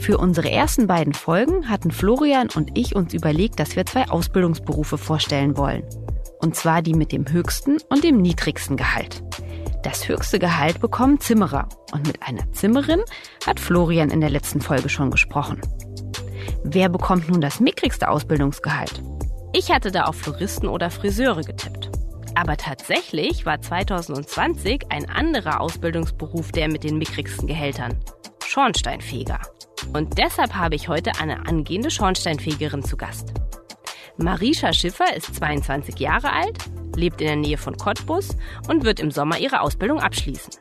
Für 0.00 0.16
unsere 0.16 0.50
ersten 0.50 0.86
beiden 0.86 1.12
Folgen 1.12 1.68
hatten 1.68 1.90
Florian 1.90 2.48
und 2.54 2.76
ich 2.76 2.96
uns 2.96 3.12
überlegt, 3.12 3.60
dass 3.60 3.76
wir 3.76 3.84
zwei 3.84 4.08
Ausbildungsberufe 4.08 4.96
vorstellen 4.96 5.58
wollen. 5.58 5.84
Und 6.40 6.56
zwar 6.56 6.80
die 6.80 6.94
mit 6.94 7.12
dem 7.12 7.30
höchsten 7.30 7.76
und 7.90 8.02
dem 8.02 8.22
niedrigsten 8.22 8.78
Gehalt. 8.78 9.22
Das 9.82 10.08
höchste 10.08 10.38
Gehalt 10.38 10.80
bekommen 10.80 11.20
Zimmerer 11.20 11.68
und 11.92 12.06
mit 12.06 12.22
einer 12.22 12.50
Zimmerin 12.52 13.02
hat 13.46 13.60
Florian 13.60 14.10
in 14.10 14.22
der 14.22 14.30
letzten 14.30 14.62
Folge 14.62 14.88
schon 14.88 15.10
gesprochen. 15.10 15.60
Wer 16.64 16.88
bekommt 16.88 17.28
nun 17.28 17.42
das 17.42 17.60
mickrigste 17.60 18.08
Ausbildungsgehalt? 18.08 19.02
Ich 19.52 19.70
hatte 19.70 19.92
da 19.92 20.04
auf 20.04 20.16
Floristen 20.16 20.68
oder 20.68 20.90
Friseure 20.90 21.42
getippt. 21.42 21.90
Aber 22.34 22.56
tatsächlich 22.56 23.44
war 23.44 23.60
2020 23.60 24.86
ein 24.90 25.10
anderer 25.10 25.60
Ausbildungsberuf 25.60 26.52
der 26.52 26.68
mit 26.68 26.84
den 26.84 26.96
mickrigsten 26.96 27.46
Gehältern. 27.46 27.98
Schornsteinfeger. 28.50 29.38
Und 29.92 30.18
deshalb 30.18 30.54
habe 30.54 30.74
ich 30.74 30.88
heute 30.88 31.12
eine 31.20 31.46
angehende 31.46 31.88
Schornsteinfegerin 31.88 32.82
zu 32.82 32.96
Gast. 32.96 33.32
Marisha 34.16 34.72
Schiffer 34.72 35.16
ist 35.16 35.36
22 35.36 36.00
Jahre 36.00 36.32
alt, 36.32 36.58
lebt 36.96 37.20
in 37.20 37.28
der 37.28 37.36
Nähe 37.36 37.58
von 37.58 37.76
Cottbus 37.76 38.36
und 38.66 38.84
wird 38.84 38.98
im 38.98 39.12
Sommer 39.12 39.38
ihre 39.38 39.60
Ausbildung 39.60 40.00
abschließen. 40.00 40.52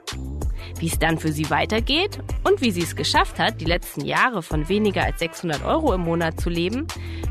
Wie 0.77 0.85
es 0.85 0.99
dann 0.99 1.17
für 1.17 1.31
sie 1.31 1.49
weitergeht 1.49 2.19
und 2.43 2.61
wie 2.61 2.69
sie 2.69 2.83
es 2.83 2.95
geschafft 2.95 3.39
hat, 3.39 3.59
die 3.59 3.65
letzten 3.65 4.05
Jahre 4.05 4.43
von 4.43 4.69
weniger 4.69 5.03
als 5.03 5.17
600 5.17 5.65
Euro 5.65 5.91
im 5.93 6.01
Monat 6.01 6.39
zu 6.39 6.51
leben, 6.51 6.85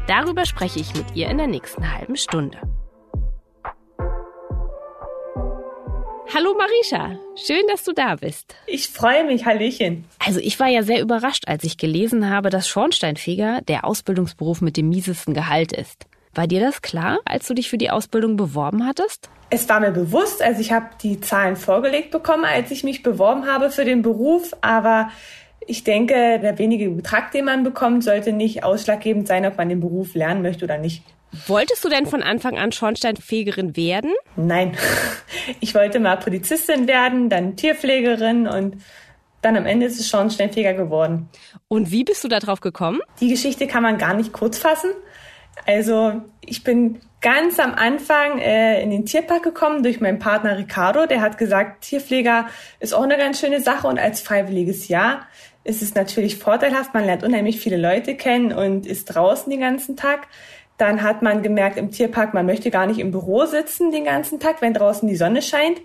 darüber 0.08 0.44
spreche 0.44 0.80
ich 0.80 0.92
mit 0.92 1.14
ihr 1.14 1.28
in 1.28 1.38
der 1.38 1.46
nächsten 1.46 1.94
halben 1.94 2.16
Stunde. 2.16 2.58
Hallo 6.34 6.54
Marisha, 6.58 7.18
schön, 7.36 7.62
dass 7.68 7.84
du 7.84 7.92
da 7.94 8.14
bist. 8.16 8.54
Ich 8.66 8.88
freue 8.88 9.24
mich, 9.24 9.46
Hallöchen. 9.46 10.04
Also 10.18 10.40
ich 10.40 10.60
war 10.60 10.68
ja 10.68 10.82
sehr 10.82 11.00
überrascht, 11.00 11.44
als 11.46 11.64
ich 11.64 11.78
gelesen 11.78 12.28
habe, 12.28 12.50
dass 12.50 12.68
Schornsteinfeger 12.68 13.62
der 13.62 13.86
Ausbildungsberuf 13.86 14.60
mit 14.60 14.76
dem 14.76 14.90
miesesten 14.90 15.32
Gehalt 15.32 15.72
ist. 15.72 16.04
War 16.34 16.46
dir 16.46 16.60
das 16.60 16.82
klar, 16.82 17.18
als 17.24 17.46
du 17.48 17.54
dich 17.54 17.70
für 17.70 17.78
die 17.78 17.88
Ausbildung 17.88 18.36
beworben 18.36 18.86
hattest? 18.86 19.30
Es 19.48 19.66
war 19.70 19.80
mir 19.80 19.90
bewusst, 19.90 20.42
also 20.42 20.60
ich 20.60 20.70
habe 20.70 20.90
die 21.02 21.18
Zahlen 21.18 21.56
vorgelegt 21.56 22.10
bekommen, 22.10 22.44
als 22.44 22.70
ich 22.70 22.84
mich 22.84 23.02
beworben 23.02 23.46
habe 23.46 23.70
für 23.70 23.86
den 23.86 24.02
Beruf, 24.02 24.52
aber 24.60 25.10
ich 25.66 25.82
denke, 25.82 26.38
der 26.40 26.58
wenige 26.58 26.90
Betrag, 26.90 27.32
den 27.32 27.46
man 27.46 27.64
bekommt, 27.64 28.04
sollte 28.04 28.34
nicht 28.34 28.64
ausschlaggebend 28.64 29.26
sein, 29.26 29.46
ob 29.46 29.56
man 29.56 29.70
den 29.70 29.80
Beruf 29.80 30.14
lernen 30.14 30.42
möchte 30.42 30.66
oder 30.66 30.76
nicht. 30.76 31.02
Wolltest 31.46 31.84
du 31.84 31.88
denn 31.88 32.06
von 32.06 32.22
Anfang 32.22 32.58
an 32.58 32.72
Schornsteinfegerin 32.72 33.76
werden? 33.76 34.12
Nein. 34.36 34.76
Ich 35.60 35.74
wollte 35.74 35.98
mal 35.98 36.16
Polizistin 36.16 36.86
werden, 36.86 37.30
dann 37.30 37.56
Tierpflegerin 37.56 38.46
und 38.46 38.82
dann 39.40 39.56
am 39.56 39.64
Ende 39.64 39.86
ist 39.86 39.98
es 39.98 40.08
Schornsteinfeger 40.08 40.74
geworden. 40.74 41.30
Und 41.68 41.90
wie 41.90 42.04
bist 42.04 42.22
du 42.22 42.28
darauf 42.28 42.60
gekommen? 42.60 43.00
Die 43.20 43.28
Geschichte 43.28 43.66
kann 43.66 43.82
man 43.82 43.96
gar 43.96 44.12
nicht 44.12 44.34
kurz 44.34 44.58
fassen. 44.58 44.90
Also 45.66 46.20
ich 46.44 46.64
bin 46.64 47.00
ganz 47.20 47.58
am 47.58 47.74
Anfang 47.74 48.38
äh, 48.38 48.82
in 48.82 48.90
den 48.90 49.06
Tierpark 49.06 49.42
gekommen 49.42 49.82
durch 49.82 50.00
meinen 50.00 50.18
Partner 50.18 50.56
Ricardo. 50.56 51.06
Der 51.06 51.20
hat 51.20 51.38
gesagt, 51.38 51.82
Tierpfleger 51.84 52.46
ist 52.80 52.94
auch 52.94 53.02
eine 53.02 53.16
ganz 53.16 53.40
schöne 53.40 53.60
Sache 53.60 53.86
und 53.86 53.98
als 53.98 54.20
freiwilliges 54.20 54.88
Jahr 54.88 55.26
ist 55.64 55.82
es 55.82 55.94
natürlich 55.94 56.36
vorteilhaft. 56.36 56.94
Man 56.94 57.04
lernt 57.04 57.22
unheimlich 57.22 57.60
viele 57.60 57.76
Leute 57.76 58.16
kennen 58.16 58.52
und 58.52 58.86
ist 58.86 59.06
draußen 59.06 59.50
den 59.50 59.60
ganzen 59.60 59.96
Tag. 59.96 60.28
Dann 60.78 61.02
hat 61.02 61.22
man 61.22 61.42
gemerkt 61.42 61.76
im 61.76 61.90
Tierpark, 61.90 62.34
man 62.34 62.46
möchte 62.46 62.70
gar 62.70 62.86
nicht 62.86 63.00
im 63.00 63.10
Büro 63.10 63.44
sitzen 63.44 63.90
den 63.90 64.04
ganzen 64.04 64.40
Tag, 64.40 64.62
wenn 64.62 64.74
draußen 64.74 65.08
die 65.08 65.16
Sonne 65.16 65.42
scheint. 65.42 65.80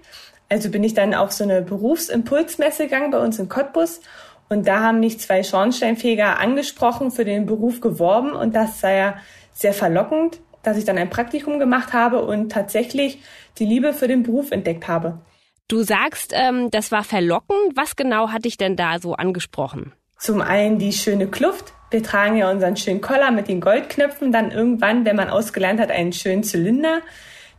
Also 0.50 0.70
bin 0.70 0.84
ich 0.84 0.94
dann 0.94 1.14
auf 1.14 1.32
so 1.32 1.44
eine 1.44 1.62
Berufsimpulsmesse 1.62 2.84
gegangen 2.84 3.12
bei 3.12 3.20
uns 3.20 3.40
in 3.40 3.50
Cottbus 3.50 4.02
und 4.50 4.68
da 4.68 4.82
haben 4.82 5.00
mich 5.00 5.20
zwei 5.20 5.42
Schornsteinfeger 5.42 6.40
angesprochen, 6.40 7.12
für 7.12 7.26
den 7.26 7.46
Beruf 7.46 7.82
geworben 7.82 8.34
und 8.34 8.56
das 8.56 8.80
sei 8.80 8.98
ja 8.98 9.18
sehr 9.52 9.74
verlockend, 9.74 10.40
dass 10.62 10.78
ich 10.78 10.86
dann 10.86 10.98
ein 10.98 11.10
Praktikum 11.10 11.60
gemacht 11.60 11.94
habe 11.94 12.24
und 12.24 12.52
tatsächlich 12.52 13.20
die 13.58 13.66
Liebe 13.66 13.94
für 13.94 14.08
den 14.08 14.24
Beruf 14.24 14.52
entdeckt 14.52 14.88
habe. 14.88 15.20
Du 15.68 15.82
sagst, 15.82 16.34
ähm, 16.36 16.70
das 16.70 16.92
war 16.92 17.04
verlockend. 17.04 17.76
Was 17.76 17.96
genau 17.96 18.30
hat 18.30 18.46
dich 18.46 18.58
denn 18.58 18.76
da 18.76 19.00
so 19.00 19.14
angesprochen? 19.14 19.94
Zum 20.20 20.42
einen 20.42 20.78
die 20.78 20.94
schöne 20.94 21.28
Kluft, 21.28 21.74
wir 21.94 22.04
tragen 22.04 22.36
ja 22.36 22.52
unseren 22.52 22.76
schönen 22.76 23.02
Collar 23.02 23.32
mit 23.32 23.48
den 23.48 23.62
Goldknöpfen, 23.62 24.32
dann 24.32 24.52
irgendwann, 24.52 25.06
wenn 25.06 25.16
man 25.16 25.30
ausgelernt 25.30 25.80
hat, 25.80 25.92
einen 25.92 26.12
schönen 26.12 26.44
Zylinder. 26.44 27.02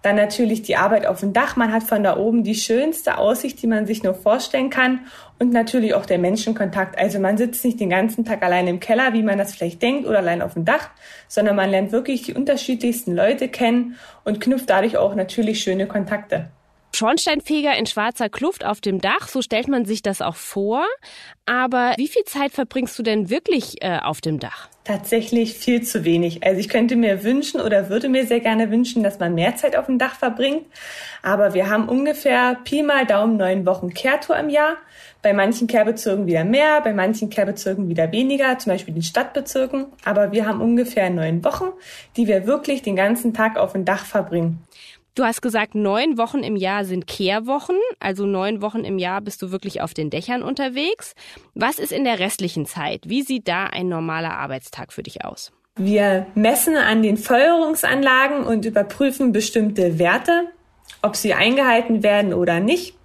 Dann 0.02 0.16
natürlich 0.16 0.60
die 0.60 0.76
Arbeit 0.76 1.06
auf 1.06 1.20
dem 1.20 1.32
Dach. 1.32 1.56
Man 1.56 1.72
hat 1.72 1.84
von 1.84 2.02
da 2.02 2.18
oben 2.18 2.44
die 2.44 2.54
schönste 2.54 3.16
Aussicht, 3.16 3.62
die 3.62 3.66
man 3.66 3.86
sich 3.86 4.02
nur 4.02 4.12
vorstellen 4.12 4.68
kann. 4.68 5.06
Und 5.38 5.50
natürlich 5.50 5.94
auch 5.94 6.04
der 6.04 6.18
Menschenkontakt. 6.18 6.98
Also 6.98 7.18
man 7.18 7.38
sitzt 7.38 7.64
nicht 7.64 7.80
den 7.80 7.88
ganzen 7.88 8.26
Tag 8.26 8.42
allein 8.42 8.66
im 8.66 8.80
Keller, 8.80 9.14
wie 9.14 9.22
man 9.22 9.38
das 9.38 9.54
vielleicht 9.54 9.80
denkt, 9.80 10.06
oder 10.06 10.18
allein 10.18 10.42
auf 10.42 10.52
dem 10.52 10.66
Dach, 10.66 10.90
sondern 11.26 11.56
man 11.56 11.70
lernt 11.70 11.90
wirklich 11.90 12.20
die 12.20 12.34
unterschiedlichsten 12.34 13.16
Leute 13.16 13.48
kennen 13.48 13.96
und 14.24 14.40
knüpft 14.40 14.68
dadurch 14.68 14.98
auch 14.98 15.14
natürlich 15.14 15.62
schöne 15.62 15.86
Kontakte. 15.86 16.50
Schornsteinfeger 16.94 17.76
in 17.76 17.86
schwarzer 17.86 18.28
Kluft 18.28 18.64
auf 18.64 18.80
dem 18.80 19.00
Dach, 19.00 19.28
so 19.28 19.42
stellt 19.42 19.68
man 19.68 19.84
sich 19.84 20.02
das 20.02 20.22
auch 20.22 20.36
vor. 20.36 20.86
Aber 21.46 21.94
wie 21.98 22.08
viel 22.08 22.24
Zeit 22.24 22.52
verbringst 22.52 22.98
du 22.98 23.02
denn 23.02 23.28
wirklich 23.28 23.82
äh, 23.82 23.98
auf 23.98 24.20
dem 24.20 24.38
Dach? 24.38 24.68
Tatsächlich 24.84 25.54
viel 25.54 25.82
zu 25.82 26.04
wenig. 26.04 26.44
Also 26.44 26.60
ich 26.60 26.68
könnte 26.68 26.96
mir 26.96 27.24
wünschen 27.24 27.60
oder 27.60 27.88
würde 27.88 28.08
mir 28.08 28.26
sehr 28.26 28.40
gerne 28.40 28.70
wünschen, 28.70 29.02
dass 29.02 29.18
man 29.18 29.34
mehr 29.34 29.56
Zeit 29.56 29.76
auf 29.76 29.86
dem 29.86 29.98
Dach 29.98 30.14
verbringt. 30.14 30.66
Aber 31.22 31.54
wir 31.54 31.70
haben 31.70 31.88
ungefähr 31.88 32.56
Pi 32.64 32.82
mal 32.82 33.06
Daumen 33.06 33.36
neun 33.38 33.64
Wochen 33.66 33.92
Kehrtour 33.94 34.36
im 34.36 34.50
Jahr. 34.50 34.76
Bei 35.22 35.32
manchen 35.32 35.68
Kehrbezirken 35.68 36.26
wieder 36.26 36.44
mehr, 36.44 36.82
bei 36.82 36.92
manchen 36.92 37.30
Kehrbezirken 37.30 37.88
wieder 37.88 38.12
weniger, 38.12 38.58
zum 38.58 38.72
Beispiel 38.72 38.92
den 38.92 39.02
Stadtbezirken. 39.02 39.86
Aber 40.04 40.32
wir 40.32 40.46
haben 40.46 40.60
ungefähr 40.60 41.08
neun 41.08 41.42
Wochen, 41.44 41.72
die 42.18 42.26
wir 42.26 42.46
wirklich 42.46 42.82
den 42.82 42.94
ganzen 42.94 43.32
Tag 43.32 43.56
auf 43.56 43.72
dem 43.72 43.86
Dach 43.86 44.04
verbringen. 44.04 44.62
Du 45.14 45.22
hast 45.22 45.42
gesagt, 45.42 45.76
neun 45.76 46.18
Wochen 46.18 46.42
im 46.42 46.56
Jahr 46.56 46.84
sind 46.84 47.06
Kehrwochen, 47.06 47.76
also 48.00 48.26
neun 48.26 48.60
Wochen 48.60 48.80
im 48.80 48.98
Jahr 48.98 49.20
bist 49.20 49.40
du 49.42 49.52
wirklich 49.52 49.80
auf 49.80 49.94
den 49.94 50.10
Dächern 50.10 50.42
unterwegs. 50.42 51.14
Was 51.54 51.78
ist 51.78 51.92
in 51.92 52.02
der 52.02 52.18
restlichen 52.18 52.66
Zeit? 52.66 53.08
Wie 53.08 53.22
sieht 53.22 53.46
da 53.46 53.66
ein 53.66 53.88
normaler 53.88 54.36
Arbeitstag 54.36 54.92
für 54.92 55.04
dich 55.04 55.24
aus? 55.24 55.52
Wir 55.76 56.26
messen 56.34 56.76
an 56.76 57.04
den 57.04 57.16
Feuerungsanlagen 57.16 58.42
und 58.42 58.64
überprüfen 58.64 59.30
bestimmte 59.30 60.00
Werte, 60.00 60.48
ob 61.00 61.14
sie 61.14 61.32
eingehalten 61.32 62.02
werden 62.02 62.34
oder 62.34 62.58
nicht. 62.58 62.96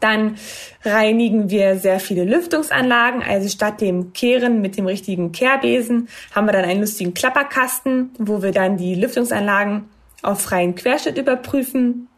Dann 0.00 0.38
reinigen 0.84 1.50
wir 1.50 1.76
sehr 1.78 2.00
viele 2.00 2.24
Lüftungsanlagen. 2.24 3.22
Also 3.22 3.48
statt 3.48 3.80
dem 3.80 4.12
Kehren 4.12 4.60
mit 4.60 4.76
dem 4.76 4.86
richtigen 4.86 5.30
Kehrbesen 5.30 6.08
haben 6.34 6.46
wir 6.46 6.52
dann 6.52 6.64
einen 6.64 6.80
lustigen 6.80 7.14
Klapperkasten, 7.14 8.10
wo 8.18 8.42
wir 8.42 8.50
dann 8.50 8.76
die 8.76 8.96
Lüftungsanlagen 8.96 9.88
auf 10.22 10.40
freien 10.40 10.74
Querschnitt 10.74 11.18
überprüfen. 11.18 12.08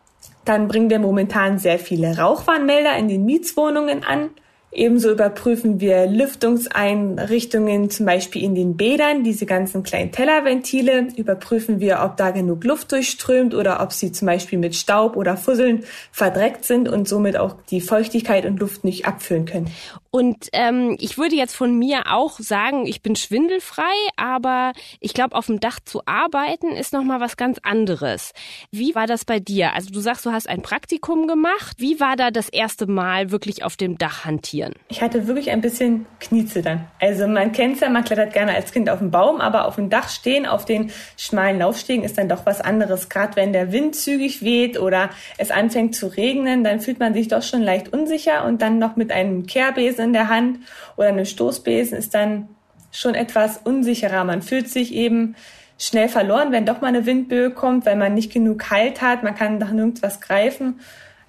Dann 0.44 0.68
bringen 0.68 0.90
wir 0.90 0.98
momentan 0.98 1.58
sehr 1.58 1.78
viele 1.78 2.18
Rauchwarnmelder 2.18 2.96
in 2.96 3.08
den 3.08 3.24
Mietswohnungen 3.24 4.04
an. 4.04 4.30
Ebenso 4.72 5.10
überprüfen 5.10 5.80
wir 5.80 6.06
Lüftungseinrichtungen, 6.06 7.90
zum 7.90 8.06
Beispiel 8.06 8.44
in 8.44 8.54
den 8.54 8.76
Bädern, 8.76 9.24
diese 9.24 9.44
ganzen 9.44 9.82
kleinen 9.82 10.12
Tellerventile. 10.12 11.08
Überprüfen 11.16 11.80
wir, 11.80 12.00
ob 12.04 12.16
da 12.16 12.30
genug 12.30 12.62
Luft 12.62 12.92
durchströmt 12.92 13.52
oder 13.52 13.82
ob 13.82 13.92
sie 13.92 14.12
zum 14.12 14.26
Beispiel 14.26 14.60
mit 14.60 14.76
Staub 14.76 15.16
oder 15.16 15.36
Fusseln 15.36 15.82
verdreckt 16.12 16.64
sind 16.64 16.88
und 16.88 17.08
somit 17.08 17.36
auch 17.36 17.56
die 17.70 17.80
Feuchtigkeit 17.80 18.46
und 18.46 18.60
Luft 18.60 18.84
nicht 18.84 19.06
abfüllen 19.06 19.44
können. 19.44 19.72
Und 20.12 20.48
ähm, 20.52 20.96
ich 20.98 21.18
würde 21.18 21.36
jetzt 21.36 21.54
von 21.54 21.78
mir 21.78 22.02
auch 22.10 22.40
sagen, 22.40 22.84
ich 22.84 23.00
bin 23.00 23.14
schwindelfrei, 23.14 23.82
aber 24.16 24.72
ich 24.98 25.14
glaube, 25.14 25.36
auf 25.36 25.46
dem 25.46 25.60
Dach 25.60 25.78
zu 25.84 26.02
arbeiten 26.04 26.72
ist 26.72 26.92
noch 26.92 27.04
mal 27.04 27.20
was 27.20 27.36
ganz 27.36 27.58
anderes. 27.62 28.32
Wie 28.72 28.96
war 28.96 29.06
das 29.06 29.24
bei 29.24 29.38
dir? 29.38 29.72
Also 29.72 29.90
du 29.90 30.00
sagst, 30.00 30.26
du 30.26 30.32
hast 30.32 30.48
ein 30.48 30.62
Praktikum 30.62 31.28
gemacht. 31.28 31.76
Wie 31.78 32.00
war 32.00 32.16
da 32.16 32.32
das 32.32 32.48
erste 32.48 32.88
Mal 32.88 33.30
wirklich 33.30 33.62
auf 33.62 33.76
dem 33.76 33.98
Dach 33.98 34.24
hantieren? 34.24 34.74
Ich 34.88 35.00
hatte 35.00 35.28
wirklich 35.28 35.52
ein 35.52 35.60
bisschen 35.60 36.06
Kniezittern. 36.18 36.88
Also 37.00 37.28
man 37.28 37.52
kennt 37.52 37.80
ja, 37.80 37.88
man 37.88 38.02
klettert 38.02 38.32
gerne 38.32 38.52
als 38.54 38.72
Kind 38.72 38.90
auf 38.90 38.98
dem 38.98 39.12
Baum, 39.12 39.40
aber 39.40 39.66
auf 39.66 39.76
dem 39.76 39.90
Dach 39.90 40.08
stehen, 40.08 40.44
auf 40.44 40.64
den 40.64 40.90
schmalen 41.16 41.60
Laufstegen 41.60 42.02
ist 42.02 42.18
dann 42.18 42.28
doch 42.28 42.46
was 42.46 42.60
anderes. 42.60 43.08
Gerade 43.08 43.36
wenn 43.36 43.52
der 43.52 43.70
Wind 43.70 43.94
zügig 43.94 44.42
weht 44.42 44.76
oder 44.80 45.10
es 45.38 45.52
anfängt 45.52 45.94
zu 45.94 46.08
regnen, 46.08 46.64
dann 46.64 46.80
fühlt 46.80 46.98
man 46.98 47.14
sich 47.14 47.28
doch 47.28 47.42
schon 47.42 47.62
leicht 47.62 47.92
unsicher 47.92 48.44
und 48.44 48.60
dann 48.60 48.80
noch 48.80 48.96
mit 48.96 49.12
einem 49.12 49.46
Kehrbesen 49.46 49.99
Stoßbesen 50.00 50.02
in 50.02 50.12
der 50.12 50.28
Hand 50.28 50.58
oder 50.96 51.08
eine 51.08 51.26
Stoßbesen 51.26 51.98
ist 51.98 52.14
dann 52.14 52.48
schon 52.92 53.14
etwas 53.14 53.58
unsicherer. 53.58 54.24
Man 54.24 54.42
fühlt 54.42 54.68
sich 54.68 54.92
eben 54.92 55.36
schnell 55.78 56.08
verloren, 56.08 56.52
wenn 56.52 56.66
doch 56.66 56.80
mal 56.80 56.88
eine 56.88 57.06
Windböe 57.06 57.50
kommt, 57.50 57.86
weil 57.86 57.96
man 57.96 58.14
nicht 58.14 58.32
genug 58.32 58.70
Halt 58.70 59.00
hat, 59.00 59.22
man 59.22 59.34
kann 59.34 59.58
nach 59.58 59.70
nirgends 59.70 60.02
was 60.02 60.20
greifen. 60.20 60.80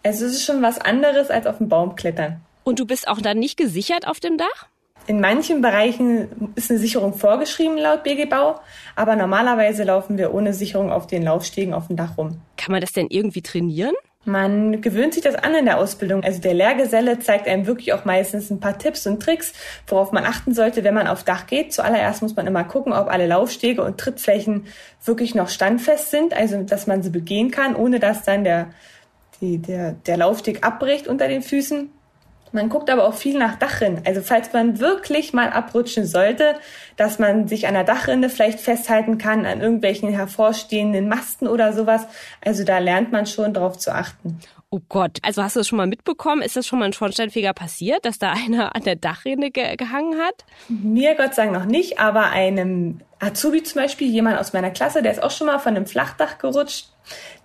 Also 0.03 0.25
es 0.25 0.33
ist 0.33 0.45
schon 0.45 0.61
was 0.61 0.79
anderes 0.79 1.29
als 1.29 1.45
auf 1.45 1.59
dem 1.59 1.69
Baum 1.69 1.95
klettern. 1.95 2.41
Und 2.63 2.79
du 2.79 2.85
bist 2.85 3.07
auch 3.07 3.21
dann 3.21 3.39
nicht 3.39 3.57
gesichert 3.57 4.07
auf 4.07 4.19
dem 4.19 4.37
Dach? 4.37 4.67
In 5.07 5.19
manchen 5.19 5.61
Bereichen 5.61 6.53
ist 6.55 6.69
eine 6.69 6.79
Sicherung 6.79 7.13
vorgeschrieben 7.13 7.77
laut 7.77 8.03
BG-Bau, 8.03 8.59
aber 8.95 9.15
normalerweise 9.15 9.83
laufen 9.83 10.17
wir 10.17 10.33
ohne 10.33 10.53
Sicherung 10.53 10.91
auf 10.91 11.07
den 11.07 11.23
Laufstegen 11.23 11.73
auf 11.73 11.87
dem 11.87 11.95
Dach 11.95 12.17
rum. 12.17 12.39
Kann 12.57 12.71
man 12.71 12.81
das 12.81 12.91
denn 12.91 13.07
irgendwie 13.09 13.41
trainieren? 13.41 13.95
Man 14.23 14.81
gewöhnt 14.81 15.15
sich 15.15 15.23
das 15.23 15.33
an 15.33 15.55
in 15.55 15.65
der 15.65 15.79
Ausbildung. 15.79 16.23
Also 16.23 16.39
der 16.39 16.53
Lehrgeselle 16.53 17.19
zeigt 17.19 17.47
einem 17.47 17.65
wirklich 17.65 17.91
auch 17.93 18.05
meistens 18.05 18.51
ein 18.51 18.59
paar 18.59 18.77
Tipps 18.77 19.07
und 19.07 19.21
Tricks, 19.21 19.53
worauf 19.87 20.11
man 20.11 20.25
achten 20.25 20.53
sollte, 20.53 20.83
wenn 20.83 20.93
man 20.93 21.07
auf 21.07 21.23
Dach 21.23 21.47
geht. 21.47 21.73
Zuallererst 21.73 22.21
muss 22.21 22.35
man 22.35 22.45
immer 22.45 22.63
gucken, 22.63 22.93
ob 22.93 23.07
alle 23.07 23.25
Laufstege 23.25 23.83
und 23.83 23.97
Trittflächen 23.97 24.67
wirklich 25.03 25.33
noch 25.33 25.49
standfest 25.49 26.11
sind, 26.11 26.35
also 26.35 26.61
dass 26.61 26.85
man 26.85 27.01
sie 27.01 27.09
begehen 27.09 27.49
kann, 27.49 27.75
ohne 27.75 27.99
dass 27.99 28.23
dann 28.23 28.43
der, 28.43 28.69
die, 29.41 29.57
der, 29.57 29.93
der 29.93 30.17
Laufsteg 30.17 30.63
abbricht 30.63 31.07
unter 31.07 31.27
den 31.27 31.41
Füßen. 31.41 31.89
Man 32.51 32.69
guckt 32.69 32.89
aber 32.89 33.05
auch 33.05 33.13
viel 33.13 33.37
nach 33.37 33.57
Dachrinnen. 33.57 34.01
Also 34.05 34.21
falls 34.21 34.51
man 34.51 34.79
wirklich 34.79 35.33
mal 35.33 35.49
abrutschen 35.49 36.05
sollte, 36.05 36.55
dass 36.97 37.17
man 37.17 37.47
sich 37.47 37.67
an 37.67 37.73
der 37.73 37.83
Dachrinne 37.83 38.29
vielleicht 38.29 38.59
festhalten 38.59 39.17
kann, 39.17 39.45
an 39.45 39.61
irgendwelchen 39.61 40.09
hervorstehenden 40.09 41.07
Masten 41.07 41.47
oder 41.47 41.73
sowas. 41.73 42.07
Also 42.43 42.63
da 42.63 42.79
lernt 42.79 43.11
man 43.11 43.25
schon 43.25 43.53
drauf 43.53 43.77
zu 43.77 43.93
achten. 43.93 44.39
Oh 44.69 44.79
Gott, 44.87 45.17
also 45.21 45.43
hast 45.43 45.55
du 45.55 45.59
das 45.59 45.67
schon 45.67 45.77
mal 45.77 45.87
mitbekommen? 45.87 46.41
Ist 46.41 46.55
das 46.55 46.65
schon 46.65 46.79
mal 46.79 46.85
ein 46.85 46.93
Schornsteinfeger 46.93 47.53
passiert, 47.53 48.05
dass 48.05 48.19
da 48.19 48.31
einer 48.31 48.75
an 48.75 48.83
der 48.83 48.95
Dachrinne 48.95 49.51
ge 49.51 49.75
gehangen 49.75 50.17
hat? 50.19 50.45
Mir 50.69 51.15
Gott 51.15 51.35
sei 51.35 51.43
Dank 51.43 51.57
noch 51.57 51.65
nicht, 51.65 51.99
aber 51.99 52.29
einem 52.29 53.01
Azubi 53.19 53.63
zum 53.63 53.81
Beispiel, 53.81 54.07
jemand 54.07 54.39
aus 54.39 54.53
meiner 54.53 54.71
Klasse, 54.71 55.01
der 55.01 55.11
ist 55.11 55.21
auch 55.21 55.31
schon 55.31 55.47
mal 55.47 55.59
von 55.59 55.75
einem 55.75 55.85
Flachdach 55.85 56.37
gerutscht. 56.37 56.87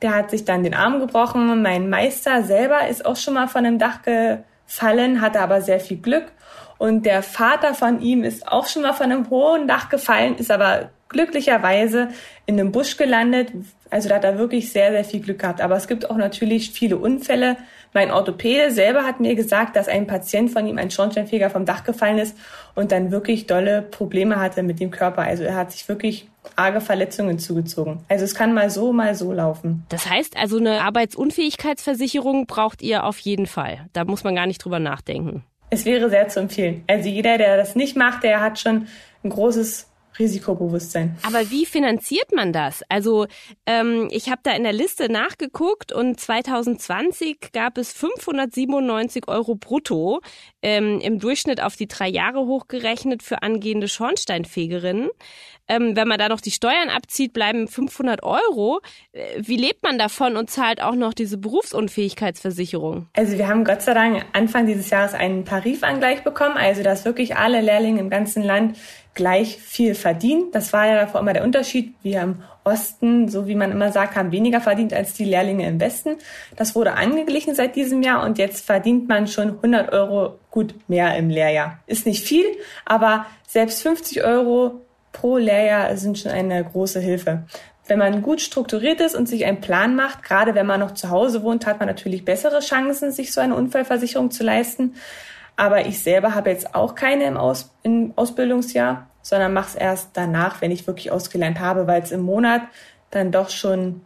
Der 0.03 0.15
hat 0.15 0.31
sich 0.31 0.45
dann 0.45 0.63
den 0.63 0.75
Arm 0.75 1.01
gebrochen. 1.01 1.63
Mein 1.63 1.91
Meister 1.91 2.45
selber 2.45 2.87
ist 2.89 3.05
auch 3.05 3.17
schon 3.17 3.35
mal 3.35 3.49
von 3.49 3.67
einem 3.67 3.79
Dach 3.79 4.03
gerutscht 4.03 4.45
fallen, 4.67 5.21
hatte 5.21 5.41
aber 5.41 5.61
sehr 5.61 5.81
viel 5.81 5.99
Glück. 5.99 6.33
Und 6.79 7.07
der 7.07 7.23
Vater 7.23 7.75
von 7.75 8.01
ihm 8.01 8.25
ist 8.25 8.49
auch 8.49 8.67
schon 8.67 8.83
mal 8.83 8.93
von 8.93 9.11
einem 9.11 9.31
hohen 9.31 9.67
Dach 9.67 9.89
gefallen, 9.89 10.37
ist 10.37 10.51
aber 10.51 10.91
glücklicherweise 11.09 12.09
in 12.47 12.59
einem 12.59 12.73
Busch 12.73 12.97
gelandet. 12.97 13.53
Also 13.91 14.09
da 14.09 14.17
hat 14.17 14.25
er 14.25 14.39
wirklich 14.39 14.73
sehr, 14.73 14.91
sehr 14.91 15.05
viel 15.05 15.21
Glück 15.21 15.39
gehabt. 15.39 15.61
Aber 15.61 15.77
es 15.77 15.87
gibt 15.87 16.11
auch 16.11 16.17
natürlich 16.17 16.71
viele 16.71 16.97
Unfälle. 16.97 17.57
Mein 17.95 18.11
Orthopäde 18.11 18.73
selber 18.73 19.05
hat 19.05 19.21
mir 19.21 19.35
gesagt, 19.37 19.77
dass 19.77 19.89
ein 19.89 20.07
Patient 20.07 20.51
von 20.51 20.67
ihm, 20.67 20.77
ein 20.77 20.91
Schornsteinfeger, 20.91 21.49
vom 21.49 21.65
Dach 21.65 21.85
gefallen 21.85 22.19
ist 22.19 22.37
und 22.75 22.93
dann 22.93 23.11
wirklich 23.11 23.47
dolle 23.47 23.83
Probleme 23.83 24.41
hatte 24.41 24.63
mit 24.63 24.81
dem 24.81 24.91
Körper. 24.91 25.23
Also 25.23 25.45
er 25.45 25.55
hat 25.55 25.73
sich 25.73 25.89
wirklich 25.89 26.29
arge 26.57 26.81
Verletzungen 26.81 27.39
zugezogen. 27.39 28.05
Also 28.09 28.25
es 28.25 28.35
kann 28.35 28.53
mal 28.53 28.71
so, 28.71 28.93
mal 28.93 29.15
so 29.15 29.33
laufen. 29.33 29.85
Das 29.89 30.09
heißt 30.09 30.37
also, 30.37 30.59
eine 30.59 30.83
Arbeitsunfähigkeitsversicherung 30.83 32.47
braucht 32.47 32.83
ihr 32.83 33.05
auf 33.05 33.19
jeden 33.21 33.47
Fall. 33.47 33.87
Da 33.93 34.05
muss 34.05 34.25
man 34.25 34.35
gar 34.35 34.47
nicht 34.47 34.65
drüber 34.65 34.79
nachdenken. 34.79 35.45
Es 35.71 35.85
wäre 35.85 36.09
sehr 36.11 36.29
zu 36.29 36.41
empfehlen. 36.41 36.85
Also 36.87 37.09
jeder, 37.09 37.39
der 37.39 37.57
das 37.57 37.75
nicht 37.75 37.97
macht, 37.97 38.23
der 38.23 38.41
hat 38.41 38.59
schon 38.59 38.87
ein 39.25 39.31
großes 39.31 39.89
Risikobewusstsein. 40.19 41.17
Aber 41.23 41.51
wie 41.51 41.67
finanziert 41.67 42.33
man 42.35 42.53
das? 42.53 42.83
Also 42.89 43.27
ähm, 43.67 44.09
ich 44.11 44.31
habe 44.31 44.41
da 44.43 44.53
in 44.53 44.63
der 44.63 44.73
Liste 44.73 45.11
nachgeguckt 45.11 45.93
und 45.93 46.21
2020 46.21 47.53
gab 47.53 47.79
es 47.79 47.93
597 47.93 49.29
Euro 49.29 49.55
brutto 49.55 50.21
ähm, 50.63 51.01
im 51.01 51.19
Durchschnitt 51.19 51.63
auf 51.63 51.77
die 51.77 51.89
drei 51.89 52.09
Jahre 52.09 52.41
hochgerechnet 52.41 53.23
für 53.23 53.43
angehende 53.43 53.89
Schornsteinfegerinnen. 53.89 55.11
Ähm, 55.69 55.97
wenn 55.97 56.07
man 56.07 56.19
da 56.19 56.29
noch 56.29 56.41
die 56.41 56.51
Steuern 56.51 56.91
abzieht, 56.91 57.33
bleiben 57.33 57.67
500 57.67 58.23
Euro. 58.23 58.81
Äh, 59.13 59.25
wie 59.39 59.57
lebt 59.57 59.83
man 59.83 59.99
davon 59.99 60.37
und 60.37 60.51
zahlt 60.51 60.81
auch 60.81 60.95
noch 60.95 61.13
diese 61.13 61.39
Berufsunfähigkeitsversicherung? 61.39 63.09
Also 63.15 63.37
wir 63.37 63.49
haben 63.49 63.65
Gott 63.65 63.83
sei 63.83 63.95
Dank 63.95 64.25
Anfang 64.33 64.67
dieses 64.67 64.91
Jahres 64.91 65.15
einen 65.15 65.45
Tarifangleich 65.45 66.23
bekommen, 66.23 66.57
also 66.57 66.83
dass 66.83 67.05
wirklich 67.05 67.37
alle 67.37 67.61
Lehrlinge 67.61 68.01
im 68.01 68.11
ganzen 68.11 68.43
Land 68.43 68.77
gleich 69.17 69.57
viel 69.57 69.97
verdienen. 69.97 70.53
Das 70.53 70.73
war 70.73 70.87
ja 70.87 70.95
davor 70.95 71.21
immer 71.21 71.33
der 71.33 71.43
Unterschied. 71.43 71.95
Wir 72.03 72.23
im 72.23 72.43
Osten, 72.63 73.29
so 73.29 73.49
wie 73.49 73.57
man 73.57 73.73
immer 73.73 73.91
sagt, 73.91 74.15
haben 74.15 74.31
weniger 74.31 74.61
verdient 74.61 74.93
als 74.93 75.15
die 75.15 75.25
Lehrlinge 75.25 75.67
im 75.67 75.81
Westen. 75.81 76.17
Das 76.55 76.77
wurde 76.77 76.93
angeglichen 76.93 77.57
seit 77.57 77.75
diesem 77.75 78.03
Jahr 78.03 78.25
und 78.25 78.39
jetzt 78.39 78.65
verdient 78.65 79.09
man 79.09 79.27
schon 79.27 79.57
100 79.57 79.93
Euro 79.93 80.39
gut 80.51 80.75
mehr 80.87 81.17
im 81.17 81.31
Lehrjahr. 81.31 81.79
Ist 81.87 82.07
nicht 82.07 82.25
viel, 82.25 82.45
aber 82.85 83.27
selbst 83.47 83.83
50 83.83 84.23
Euro 84.25 84.83
pro 85.13 85.39
Lehrjahr 85.39 85.97
sind 85.97 86.19
schon 86.19 86.33
eine 86.33 86.63
große 86.63 87.01
Hilfe. 87.01 87.45
Wenn 87.89 87.99
man 87.99 88.21
gut 88.21 88.41
strukturiert 88.41 89.01
ist 89.01 89.15
und 89.15 89.29
sich 89.29 89.45
einen 89.47 89.61
Plan 89.61 89.95
macht, 89.97 90.23
gerade 90.23 90.55
wenn 90.55 90.67
man 90.67 90.81
noch 90.81 90.95
zu 90.95 91.11
Hause 91.11 91.43
wohnt, 91.43 91.67
hat 91.67 91.79
man 91.79 91.89
natürlich 91.89 92.25
bessere 92.25 92.61
Chancen, 92.61 93.13
sich 93.13 93.33
so 93.33 93.41
eine 93.41 93.55
Unfallversicherung 93.55 94.31
zu 94.31 94.43
leisten. 94.43 94.95
Aber 95.57 95.87
ich 95.87 96.03
selber 96.03 96.35
habe 96.35 96.51
jetzt 96.51 96.75
auch 96.75 96.95
keine 96.95 97.25
im, 97.25 97.37
Aus 97.37 97.75
im 97.83 98.13
Ausbildungsjahr, 98.17 99.09
sondern 99.23 99.53
mache 99.53 99.69
es 99.69 99.75
erst 99.75 100.11
danach, 100.15 100.61
wenn 100.61 100.71
ich 100.71 100.87
wirklich 100.87 101.11
ausgelernt 101.11 101.59
habe, 101.59 101.87
weil 101.87 102.03
es 102.03 102.13
im 102.13 102.21
Monat 102.21 102.63
dann 103.11 103.33
doch 103.33 103.49
schon 103.49 104.03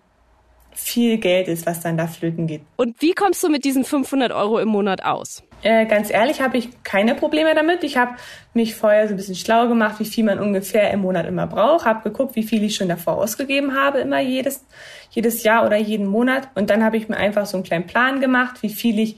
viel 0.72 1.18
Geld 1.18 1.48
ist, 1.48 1.66
was 1.66 1.80
dann 1.80 1.96
da 1.96 2.06
flöten 2.06 2.46
geht. 2.46 2.62
Und 2.76 3.00
wie 3.02 3.12
kommst 3.12 3.42
du 3.42 3.48
mit 3.48 3.64
diesen 3.64 3.84
500 3.84 4.32
Euro 4.32 4.58
im 4.58 4.68
Monat 4.68 5.04
aus? 5.04 5.42
Äh, 5.62 5.84
ganz 5.86 6.10
ehrlich 6.10 6.40
habe 6.40 6.56
ich 6.56 6.70
keine 6.84 7.14
Probleme 7.14 7.54
damit. 7.54 7.84
Ich 7.84 7.96
habe 7.96 8.12
mich 8.54 8.74
vorher 8.74 9.06
so 9.08 9.14
ein 9.14 9.16
bisschen 9.16 9.34
schlau 9.34 9.68
gemacht, 9.68 9.96
wie 9.98 10.04
viel 10.06 10.24
man 10.24 10.38
ungefähr 10.38 10.90
im 10.90 11.00
Monat 11.00 11.26
immer 11.26 11.46
braucht, 11.46 11.84
habe 11.84 12.08
geguckt, 12.08 12.34
wie 12.34 12.44
viel 12.44 12.64
ich 12.64 12.76
schon 12.76 12.88
davor 12.88 13.18
ausgegeben 13.18 13.74
habe, 13.74 13.98
immer 13.98 14.20
jedes, 14.20 14.64
jedes 15.10 15.42
Jahr 15.42 15.66
oder 15.66 15.76
jeden 15.76 16.06
Monat. 16.06 16.48
Und 16.54 16.70
dann 16.70 16.82
habe 16.82 16.96
ich 16.96 17.08
mir 17.08 17.16
einfach 17.16 17.44
so 17.44 17.56
einen 17.56 17.64
kleinen 17.64 17.86
Plan 17.86 18.20
gemacht, 18.20 18.62
wie 18.62 18.70
viel 18.70 18.98
ich 18.98 19.16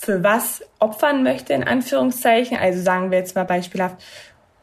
für 0.00 0.24
was 0.24 0.62
opfern 0.78 1.22
möchte, 1.22 1.52
in 1.52 1.62
Anführungszeichen. 1.62 2.56
Also 2.56 2.80
sagen 2.80 3.10
wir 3.10 3.18
jetzt 3.18 3.36
mal 3.36 3.44
beispielhaft 3.44 3.96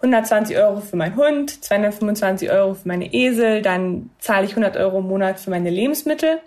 120 0.01 0.57
Euro 0.57 0.81
für 0.81 0.95
meinen 0.95 1.15
Hund, 1.15 1.63
225 1.63 2.49
Euro 2.49 2.73
für 2.73 2.87
meine 2.87 3.13
Esel, 3.13 3.61
dann 3.61 4.09
zahle 4.17 4.45
ich 4.45 4.51
100 4.51 4.77
Euro 4.77 4.97
im 4.97 5.07
Monat 5.07 5.39
für 5.39 5.51
meine 5.51 5.69
Lebensmittel. 5.69 6.39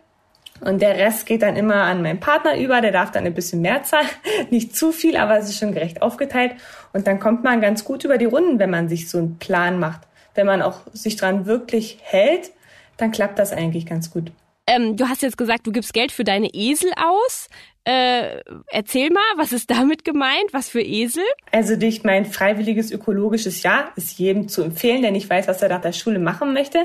Und 0.60 0.82
der 0.82 0.96
Rest 0.96 1.24
geht 1.24 1.42
dann 1.42 1.54
immer 1.56 1.84
an 1.84 2.02
meinen 2.02 2.18
Partner 2.18 2.58
über, 2.58 2.80
der 2.80 2.90
darf 2.90 3.12
dann 3.12 3.24
ein 3.24 3.32
bisschen 3.32 3.62
mehr 3.62 3.84
zahlen. 3.84 4.08
Nicht 4.50 4.74
zu 4.74 4.90
viel, 4.90 5.16
aber 5.16 5.38
es 5.38 5.48
ist 5.48 5.58
schon 5.58 5.72
gerecht 5.72 6.02
aufgeteilt. 6.02 6.56
Und 6.92 7.06
dann 7.06 7.20
kommt 7.20 7.44
man 7.44 7.60
ganz 7.60 7.84
gut 7.84 8.04
über 8.04 8.18
die 8.18 8.24
Runden, 8.24 8.58
wenn 8.58 8.70
man 8.70 8.88
sich 8.88 9.08
so 9.08 9.18
einen 9.18 9.38
Plan 9.38 9.78
macht. 9.78 10.00
Wenn 10.34 10.46
man 10.46 10.62
auch 10.62 10.80
sich 10.92 11.14
dran 11.14 11.46
wirklich 11.46 11.98
hält, 12.02 12.50
dann 12.96 13.12
klappt 13.12 13.38
das 13.38 13.52
eigentlich 13.52 13.86
ganz 13.86 14.10
gut. 14.10 14.32
Ähm, 14.70 14.96
du 14.96 15.08
hast 15.08 15.22
jetzt 15.22 15.36
gesagt, 15.36 15.66
du 15.66 15.72
gibst 15.72 15.92
Geld 15.92 16.12
für 16.12 16.22
deine 16.22 16.48
Esel 16.52 16.92
aus. 16.96 17.48
Äh, 17.84 18.40
erzähl 18.70 19.10
mal, 19.10 19.22
was 19.36 19.52
ist 19.52 19.70
damit 19.70 20.04
gemeint? 20.04 20.52
Was 20.52 20.68
für 20.68 20.82
Esel? 20.82 21.24
Also 21.50 21.76
durch 21.76 22.04
mein 22.04 22.26
freiwilliges 22.26 22.90
ökologisches 22.90 23.62
Jahr 23.62 23.92
ist 23.96 24.18
jedem 24.18 24.48
zu 24.48 24.62
empfehlen, 24.62 25.00
der 25.00 25.12
nicht 25.12 25.30
weiß, 25.30 25.48
was 25.48 25.62
er 25.62 25.70
nach 25.70 25.80
der 25.80 25.92
Schule 25.92 26.18
machen 26.18 26.52
möchte, 26.52 26.84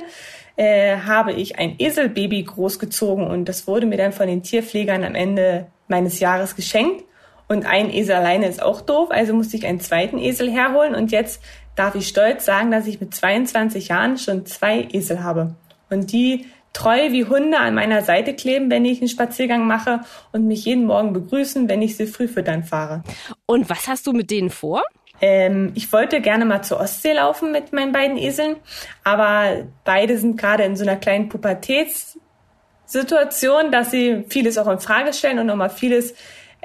äh, 0.55 0.97
habe 0.99 1.33
ich 1.33 1.59
ein 1.59 1.75
Eselbaby 1.79 2.43
großgezogen 2.43 3.27
und 3.27 3.49
das 3.49 3.67
wurde 3.67 3.85
mir 3.87 3.97
dann 3.97 4.13
von 4.13 4.27
den 4.27 4.41
Tierpflegern 4.41 5.03
am 5.03 5.15
Ende 5.15 5.67
meines 5.87 6.19
Jahres 6.19 6.55
geschenkt. 6.55 7.03
Und 7.47 7.65
ein 7.65 7.91
Esel 7.91 8.15
alleine 8.15 8.47
ist 8.47 8.61
auch 8.63 8.81
doof, 8.81 9.09
also 9.11 9.33
musste 9.33 9.57
ich 9.57 9.67
einen 9.67 9.79
zweiten 9.79 10.17
Esel 10.17 10.49
herholen 10.49 10.95
und 10.95 11.11
jetzt 11.11 11.43
darf 11.75 11.93
ich 11.95 12.07
stolz 12.07 12.45
sagen, 12.45 12.71
dass 12.71 12.87
ich 12.87 13.01
mit 13.01 13.13
22 13.13 13.89
Jahren 13.89 14.17
schon 14.17 14.45
zwei 14.45 14.87
Esel 14.91 15.23
habe. 15.23 15.55
Und 15.89 16.11
die 16.11 16.45
treu 16.75 17.11
wie 17.11 17.25
Hunde 17.25 17.57
an 17.57 17.73
meiner 17.73 18.03
Seite 18.03 18.35
kleben, 18.35 18.69
wenn 18.69 18.85
ich 18.85 18.99
einen 18.99 19.07
Spaziergang 19.07 19.65
mache 19.65 20.01
und 20.33 20.45
mich 20.45 20.65
jeden 20.65 20.85
Morgen 20.85 21.13
begrüßen, 21.13 21.67
wenn 21.69 21.81
ich 21.81 21.97
sie 21.97 22.05
früh 22.05 22.27
füttern 22.27 22.63
fahre. 22.63 23.01
Und 23.45 23.69
was 23.69 23.87
hast 23.87 24.05
du 24.05 24.11
mit 24.11 24.29
denen 24.29 24.49
vor? 24.49 24.83
Ähm, 25.21 25.71
ich 25.75 25.93
wollte 25.93 26.19
gerne 26.19 26.43
mal 26.43 26.63
zur 26.63 26.81
Ostsee 26.81 27.13
laufen 27.13 27.53
mit 27.53 27.71
meinen 27.71 27.93
beiden 27.93 28.17
Eseln, 28.17 28.57
aber 29.05 29.67
beide 29.85 30.17
sind 30.17 30.35
gerade 30.37 30.63
in 30.63 30.75
so 30.75 30.83
einer 30.83 30.97
kleinen 30.97 31.29
Pubertätssituation, 31.29 33.71
dass 33.71 33.91
sie 33.91 34.25
vieles 34.27 34.57
auch 34.57 34.67
in 34.67 34.79
Frage 34.79 35.13
stellen 35.13 35.39
und 35.39 35.45
nochmal 35.45 35.69
vieles 35.69 36.13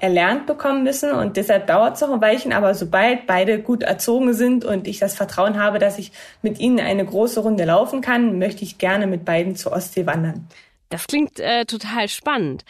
erlernt 0.00 0.46
bekommen 0.46 0.82
müssen 0.82 1.12
und 1.12 1.36
deshalb 1.36 1.66
dauert 1.66 1.94
es 1.94 2.00
noch 2.00 2.12
ein 2.12 2.20
Weilchen, 2.20 2.52
aber 2.52 2.74
sobald 2.74 3.26
beide 3.26 3.60
gut 3.60 3.82
erzogen 3.82 4.32
sind 4.34 4.64
und 4.64 4.88
ich 4.88 4.98
das 4.98 5.14
Vertrauen 5.14 5.62
habe, 5.62 5.78
dass 5.78 5.98
ich 5.98 6.12
mit 6.42 6.58
ihnen 6.58 6.80
eine 6.80 7.04
große 7.04 7.40
Runde 7.40 7.64
laufen 7.64 8.00
kann, 8.00 8.38
möchte 8.38 8.64
ich 8.64 8.78
gerne 8.78 9.06
mit 9.06 9.24
beiden 9.24 9.56
zur 9.56 9.72
Ostsee 9.72 10.06
wandern. 10.06 10.48
Das 10.88 11.06
klingt 11.06 11.38
äh, 11.38 11.64
total 11.66 12.08
spannend. 12.08 12.64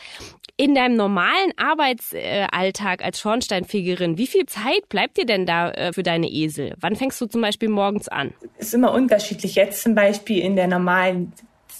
In 0.56 0.74
deinem 0.74 0.94
normalen 0.94 1.52
Arbeitsalltag 1.56 3.02
als 3.02 3.18
Schornsteinfegerin, 3.18 4.18
wie 4.18 4.26
viel 4.26 4.44
Zeit 4.44 4.90
bleibt 4.90 5.16
dir 5.16 5.24
denn 5.24 5.46
da 5.46 5.70
äh, 5.70 5.92
für 5.94 6.02
deine 6.02 6.28
Esel? 6.28 6.74
Wann 6.78 6.96
fängst 6.96 7.18
du 7.18 7.26
zum 7.26 7.40
Beispiel 7.40 7.70
morgens 7.70 8.08
an? 8.08 8.34
Ist 8.58 8.74
immer 8.74 8.92
unterschiedlich. 8.92 9.54
Jetzt 9.54 9.82
zum 9.82 9.94
Beispiel 9.94 10.40
in 10.40 10.56
der 10.56 10.66
normalen 10.66 11.32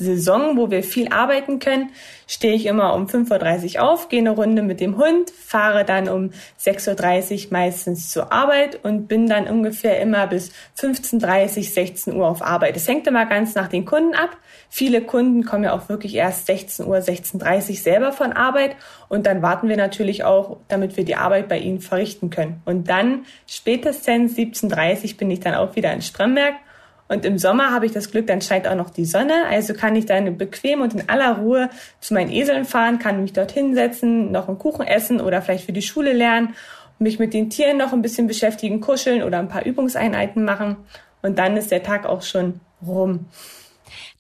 Saison, 0.05 0.57
wo 0.57 0.71
wir 0.71 0.83
viel 0.83 1.09
arbeiten 1.09 1.59
können, 1.59 1.91
stehe 2.27 2.55
ich 2.55 2.67
immer 2.67 2.95
um 2.95 3.07
5.30 3.07 3.77
Uhr 3.77 3.83
auf, 3.89 4.09
gehe 4.09 4.21
eine 4.21 4.31
Runde 4.31 4.63
mit 4.63 4.81
dem 4.81 4.97
Hund, 4.97 5.31
fahre 5.31 5.85
dann 5.85 6.09
um 6.09 6.31
6.30 6.61 7.47
Uhr 7.47 7.53
meistens 7.53 8.11
zur 8.11 8.33
Arbeit 8.33 8.81
und 8.85 9.09
bin 9.09 9.29
dann 9.29 9.47
ungefähr 9.49 10.01
immer 10.01 10.27
bis 10.27 10.53
15.30 10.79 11.73
16 11.73 12.15
Uhr 12.15 12.29
auf 12.29 12.43
Arbeit. 12.43 12.77
Es 12.77 12.87
hängt 12.87 13.07
immer 13.07 13.27
ganz 13.27 13.55
nach 13.55 13.69
den 13.69 13.85
Kunden 13.85 14.15
ab. 14.15 14.37
Viele 14.69 15.03
Kunden 15.03 15.45
kommen 15.45 15.65
ja 15.65 15.73
auch 15.73 15.89
wirklich 15.89 16.15
erst 16.15 16.47
16 16.47 16.87
Uhr, 16.87 16.97
16.30 16.99 17.71
Uhr 17.71 17.77
selber 17.77 18.13
von 18.13 18.33
Arbeit 18.33 18.77
und 19.09 19.27
dann 19.27 19.43
warten 19.43 19.69
wir 19.69 19.77
natürlich 19.77 20.25
auch, 20.25 20.59
damit 20.69 20.97
wir 20.97 21.05
die 21.05 21.17
Arbeit 21.17 21.49
bei 21.49 21.59
ihnen 21.59 21.81
verrichten 21.81 22.31
können. 22.31 22.63
Und 22.65 22.89
dann 22.89 23.27
spätestens 23.47 24.37
17.30 24.37 25.13
Uhr 25.13 25.17
bin 25.19 25.31
ich 25.31 25.41
dann 25.41 25.55
auch 25.55 25.77
wieder 25.77 25.93
in 25.93 26.03
Spremberg 26.03 26.55
und 27.11 27.25
im 27.25 27.39
Sommer 27.39 27.73
habe 27.73 27.87
ich 27.87 27.93
das 27.93 28.13
Glück, 28.13 28.29
dann 28.29 28.41
scheint 28.41 28.69
auch 28.69 28.77
noch 28.77 28.91
die 28.91 29.05
Sonne. 29.05 29.47
Also 29.51 29.75
kann 29.75 29.97
ich 29.97 30.07
dann 30.07 30.39
bequem 30.39 30.81
und 30.81 30.95
in 30.95 31.09
aller 31.09 31.39
Ruhe 31.39 31.69
zu 31.99 32.15
meinen 32.15 32.31
Eseln 32.31 32.65
fahren, 32.65 33.01
kann 33.01 33.21
mich 33.21 33.33
dort 33.33 33.51
hinsetzen, 33.51 34.31
noch 34.31 34.47
einen 34.47 34.59
Kuchen 34.59 34.87
essen 34.87 35.21
oder 35.21 35.43
vielleicht 35.43 35.67
für 35.67 35.73
die 35.73 35.83
Schule 35.83 36.13
lernen, 36.13 36.55
mich 37.01 37.19
mit 37.19 37.35
den 37.35 37.51
Tieren 37.51 37.79
noch 37.79 37.93
ein 37.93 38.01
bisschen 38.01 38.29
beschäftigen, 38.29 38.81
kuscheln 38.81 39.25
oder 39.25 39.41
ein 39.41 39.49
paar 39.49 39.67
Übungseinheiten 39.67 40.45
machen. 40.45 40.77
Und 41.21 41.37
dann 41.41 41.57
ist 41.57 41.73
der 41.73 41.83
Tag 41.83 42.07
auch 42.07 42.23
schon 42.23 42.61
rum. 42.87 43.27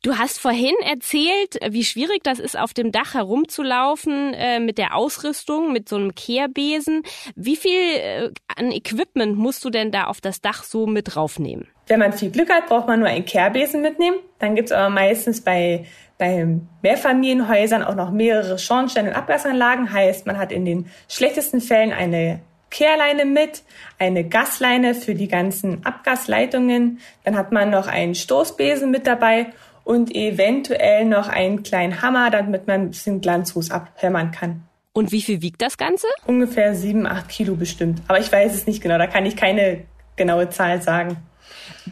Du 0.02 0.18
hast 0.18 0.38
vorhin 0.38 0.74
erzählt, 0.84 1.58
wie 1.70 1.84
schwierig 1.84 2.22
das 2.22 2.38
ist, 2.38 2.58
auf 2.58 2.74
dem 2.74 2.92
Dach 2.92 3.14
herumzulaufen 3.14 4.34
äh, 4.34 4.60
mit 4.60 4.78
der 4.78 4.96
Ausrüstung, 4.96 5.72
mit 5.72 5.88
so 5.88 5.96
einem 5.96 6.14
Kehrbesen. 6.14 7.02
Wie 7.34 7.56
viel 7.56 7.72
äh, 7.72 8.30
an 8.56 8.72
Equipment 8.72 9.36
musst 9.36 9.64
du 9.64 9.70
denn 9.70 9.90
da 9.90 10.04
auf 10.04 10.20
das 10.20 10.40
Dach 10.40 10.62
so 10.62 10.86
mit 10.86 11.14
draufnehmen? 11.14 11.68
Wenn 11.86 11.98
man 11.98 12.12
viel 12.12 12.30
Glück 12.30 12.50
hat, 12.50 12.68
braucht 12.68 12.86
man 12.86 13.00
nur 13.00 13.08
einen 13.08 13.24
Kehrbesen 13.24 13.82
mitnehmen. 13.82 14.18
Dann 14.38 14.54
gibt's 14.54 14.70
aber 14.70 14.90
meistens 14.90 15.40
bei, 15.40 15.86
bei 16.18 16.46
Mehrfamilienhäusern 16.82 17.82
auch 17.82 17.96
noch 17.96 18.12
mehrere 18.12 18.58
Schornsteine 18.58 19.10
und 19.10 19.16
Abgasanlagen. 19.16 19.92
Heißt, 19.92 20.26
man 20.26 20.38
hat 20.38 20.52
in 20.52 20.64
den 20.64 20.88
schlechtesten 21.08 21.60
Fällen 21.60 21.92
eine 21.92 22.42
Kehrleine 22.70 23.24
mit, 23.24 23.62
eine 23.98 24.24
Gasleine 24.24 24.94
für 24.94 25.14
die 25.14 25.28
ganzen 25.28 25.84
Abgasleitungen. 25.84 27.00
Dann 27.24 27.36
hat 27.36 27.52
man 27.52 27.70
noch 27.70 27.86
einen 27.86 28.14
Stoßbesen 28.14 28.90
mit 28.90 29.06
dabei 29.06 29.46
und 29.84 30.14
eventuell 30.14 31.04
noch 31.04 31.28
einen 31.28 31.62
kleinen 31.62 32.00
Hammer, 32.02 32.30
damit 32.30 32.66
man 32.66 32.82
ein 32.82 32.90
bisschen 32.90 33.20
Glanzruß 33.20 33.70
abhämmern 33.70 34.30
kann. 34.30 34.62
Und 34.92 35.12
wie 35.12 35.22
viel 35.22 35.40
wiegt 35.42 35.62
das 35.62 35.78
Ganze? 35.78 36.06
Ungefähr 36.26 36.74
sieben, 36.74 37.06
acht 37.06 37.28
Kilo 37.28 37.54
bestimmt. 37.54 38.02
Aber 38.08 38.18
ich 38.18 38.30
weiß 38.30 38.54
es 38.54 38.66
nicht 38.66 38.82
genau, 38.82 38.98
da 38.98 39.06
kann 39.06 39.26
ich 39.26 39.36
keine 39.36 39.84
genaue 40.16 40.50
Zahl 40.50 40.82
sagen. 40.82 41.16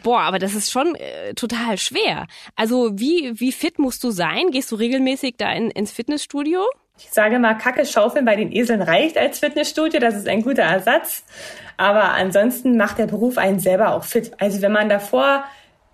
Boah, 0.03 0.21
aber 0.21 0.39
das 0.39 0.53
ist 0.53 0.71
schon 0.71 0.95
äh, 0.95 1.33
total 1.33 1.77
schwer. 1.77 2.27
Also 2.55 2.91
wie, 2.99 3.39
wie 3.39 3.51
fit 3.51 3.79
musst 3.79 4.03
du 4.03 4.11
sein? 4.11 4.51
Gehst 4.51 4.71
du 4.71 4.75
regelmäßig 4.75 5.35
da 5.37 5.51
in, 5.51 5.71
ins 5.71 5.91
Fitnessstudio? 5.91 6.61
Ich 6.99 7.11
sage 7.11 7.39
mal, 7.39 7.55
Kacke 7.55 7.85
schaufeln 7.85 8.25
bei 8.25 8.35
den 8.35 8.51
Eseln 8.51 8.81
reicht 8.81 9.17
als 9.17 9.39
Fitnessstudio. 9.39 9.99
Das 9.99 10.15
ist 10.15 10.27
ein 10.27 10.41
guter 10.41 10.63
Ersatz. 10.63 11.23
Aber 11.77 12.11
ansonsten 12.11 12.77
macht 12.77 12.97
der 12.97 13.07
Beruf 13.07 13.37
einen 13.37 13.59
selber 13.59 13.93
auch 13.93 14.03
fit. 14.03 14.31
Also 14.37 14.61
wenn 14.61 14.73
man 14.73 14.89
davor 14.89 15.45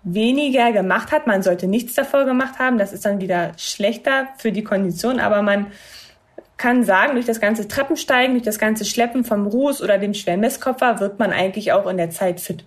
weniger 0.06 0.72
gemacht 0.72 1.12
hat. 1.12 1.26
Man 1.26 1.42
sollte 1.42 1.66
nichts 1.66 1.94
davor 1.94 2.24
gemacht 2.24 2.58
haben. 2.58 2.78
Das 2.78 2.92
ist 2.92 3.04
dann 3.04 3.20
wieder 3.20 3.52
schlechter 3.58 4.28
für 4.38 4.52
die 4.52 4.62
Kondition. 4.64 5.20
Aber 5.20 5.42
man 5.42 5.66
kann 6.56 6.84
sagen, 6.84 7.14
durch 7.14 7.26
das 7.26 7.40
ganze 7.40 7.68
Treppensteigen, 7.68 8.34
durch 8.34 8.44
das 8.44 8.58
ganze 8.58 8.84
Schleppen 8.84 9.24
vom 9.24 9.46
Ruß 9.46 9.82
oder 9.82 9.98
dem 9.98 10.14
schweren 10.14 10.40
Messkoffer 10.40 11.00
wird 11.00 11.18
man 11.18 11.32
eigentlich 11.32 11.72
auch 11.72 11.86
in 11.86 11.98
der 11.98 12.10
Zeit 12.10 12.40
fit. 12.40 12.64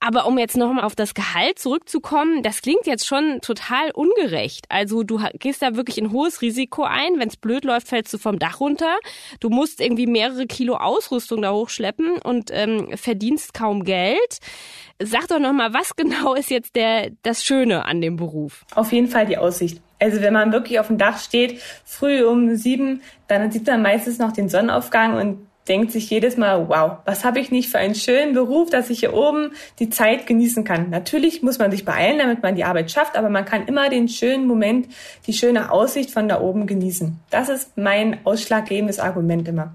Aber 0.00 0.26
um 0.26 0.38
jetzt 0.38 0.56
nochmal 0.56 0.84
auf 0.84 0.96
das 0.96 1.12
Gehalt 1.12 1.58
zurückzukommen, 1.58 2.42
das 2.42 2.62
klingt 2.62 2.86
jetzt 2.86 3.06
schon 3.06 3.40
total 3.42 3.90
ungerecht. 3.92 4.64
Also 4.70 5.02
du 5.02 5.20
gehst 5.38 5.60
da 5.60 5.76
wirklich 5.76 5.98
ein 5.98 6.10
hohes 6.10 6.40
Risiko 6.40 6.84
ein. 6.84 7.18
Wenn 7.18 7.28
es 7.28 7.36
blöd 7.36 7.64
läuft, 7.64 7.88
fällst 7.88 8.12
du 8.14 8.18
vom 8.18 8.38
Dach 8.38 8.60
runter. 8.60 8.96
Du 9.40 9.50
musst 9.50 9.78
irgendwie 9.78 10.06
mehrere 10.06 10.46
Kilo 10.46 10.76
Ausrüstung 10.76 11.42
da 11.42 11.52
hochschleppen 11.52 12.16
und 12.18 12.50
ähm, 12.50 12.96
verdienst 12.96 13.52
kaum 13.52 13.84
Geld. 13.84 14.38
Sag 14.98 15.28
doch 15.28 15.38
nochmal, 15.38 15.74
was 15.74 15.94
genau 15.96 16.34
ist 16.34 16.50
jetzt 16.50 16.76
der, 16.76 17.10
das 17.22 17.44
Schöne 17.44 17.84
an 17.84 18.00
dem 18.00 18.16
Beruf? 18.16 18.64
Auf 18.74 18.92
jeden 18.92 19.08
Fall 19.08 19.26
die 19.26 19.36
Aussicht. 19.36 19.82
Also 19.98 20.22
wenn 20.22 20.32
man 20.32 20.50
wirklich 20.50 20.80
auf 20.80 20.86
dem 20.86 20.96
Dach 20.96 21.18
steht, 21.18 21.60
früh 21.84 22.24
um 22.24 22.56
sieben, 22.56 23.02
dann 23.28 23.52
sieht 23.52 23.66
man 23.66 23.82
meistens 23.82 24.18
noch 24.18 24.32
den 24.32 24.48
Sonnenaufgang 24.48 25.14
und 25.14 25.49
denkt 25.70 25.92
sich 25.92 26.10
jedes 26.10 26.36
Mal, 26.36 26.68
wow, 26.68 26.98
was 27.04 27.24
habe 27.24 27.38
ich 27.38 27.52
nicht 27.52 27.70
für 27.70 27.78
einen 27.78 27.94
schönen 27.94 28.34
Beruf, 28.34 28.70
dass 28.70 28.90
ich 28.90 29.00
hier 29.00 29.14
oben 29.14 29.52
die 29.78 29.88
Zeit 29.88 30.26
genießen 30.26 30.64
kann. 30.64 30.90
Natürlich 30.90 31.42
muss 31.42 31.60
man 31.60 31.70
sich 31.70 31.84
beeilen, 31.84 32.18
damit 32.18 32.42
man 32.42 32.56
die 32.56 32.64
Arbeit 32.64 32.90
schafft, 32.90 33.16
aber 33.16 33.30
man 33.30 33.44
kann 33.44 33.66
immer 33.66 33.88
den 33.88 34.08
schönen 34.08 34.48
Moment, 34.48 34.88
die 35.28 35.32
schöne 35.32 35.70
Aussicht 35.70 36.10
von 36.10 36.28
da 36.28 36.40
oben 36.40 36.66
genießen. 36.66 37.20
Das 37.30 37.48
ist 37.48 37.78
mein 37.78 38.18
ausschlaggebendes 38.26 38.98
Argument 38.98 39.46
immer. 39.46 39.72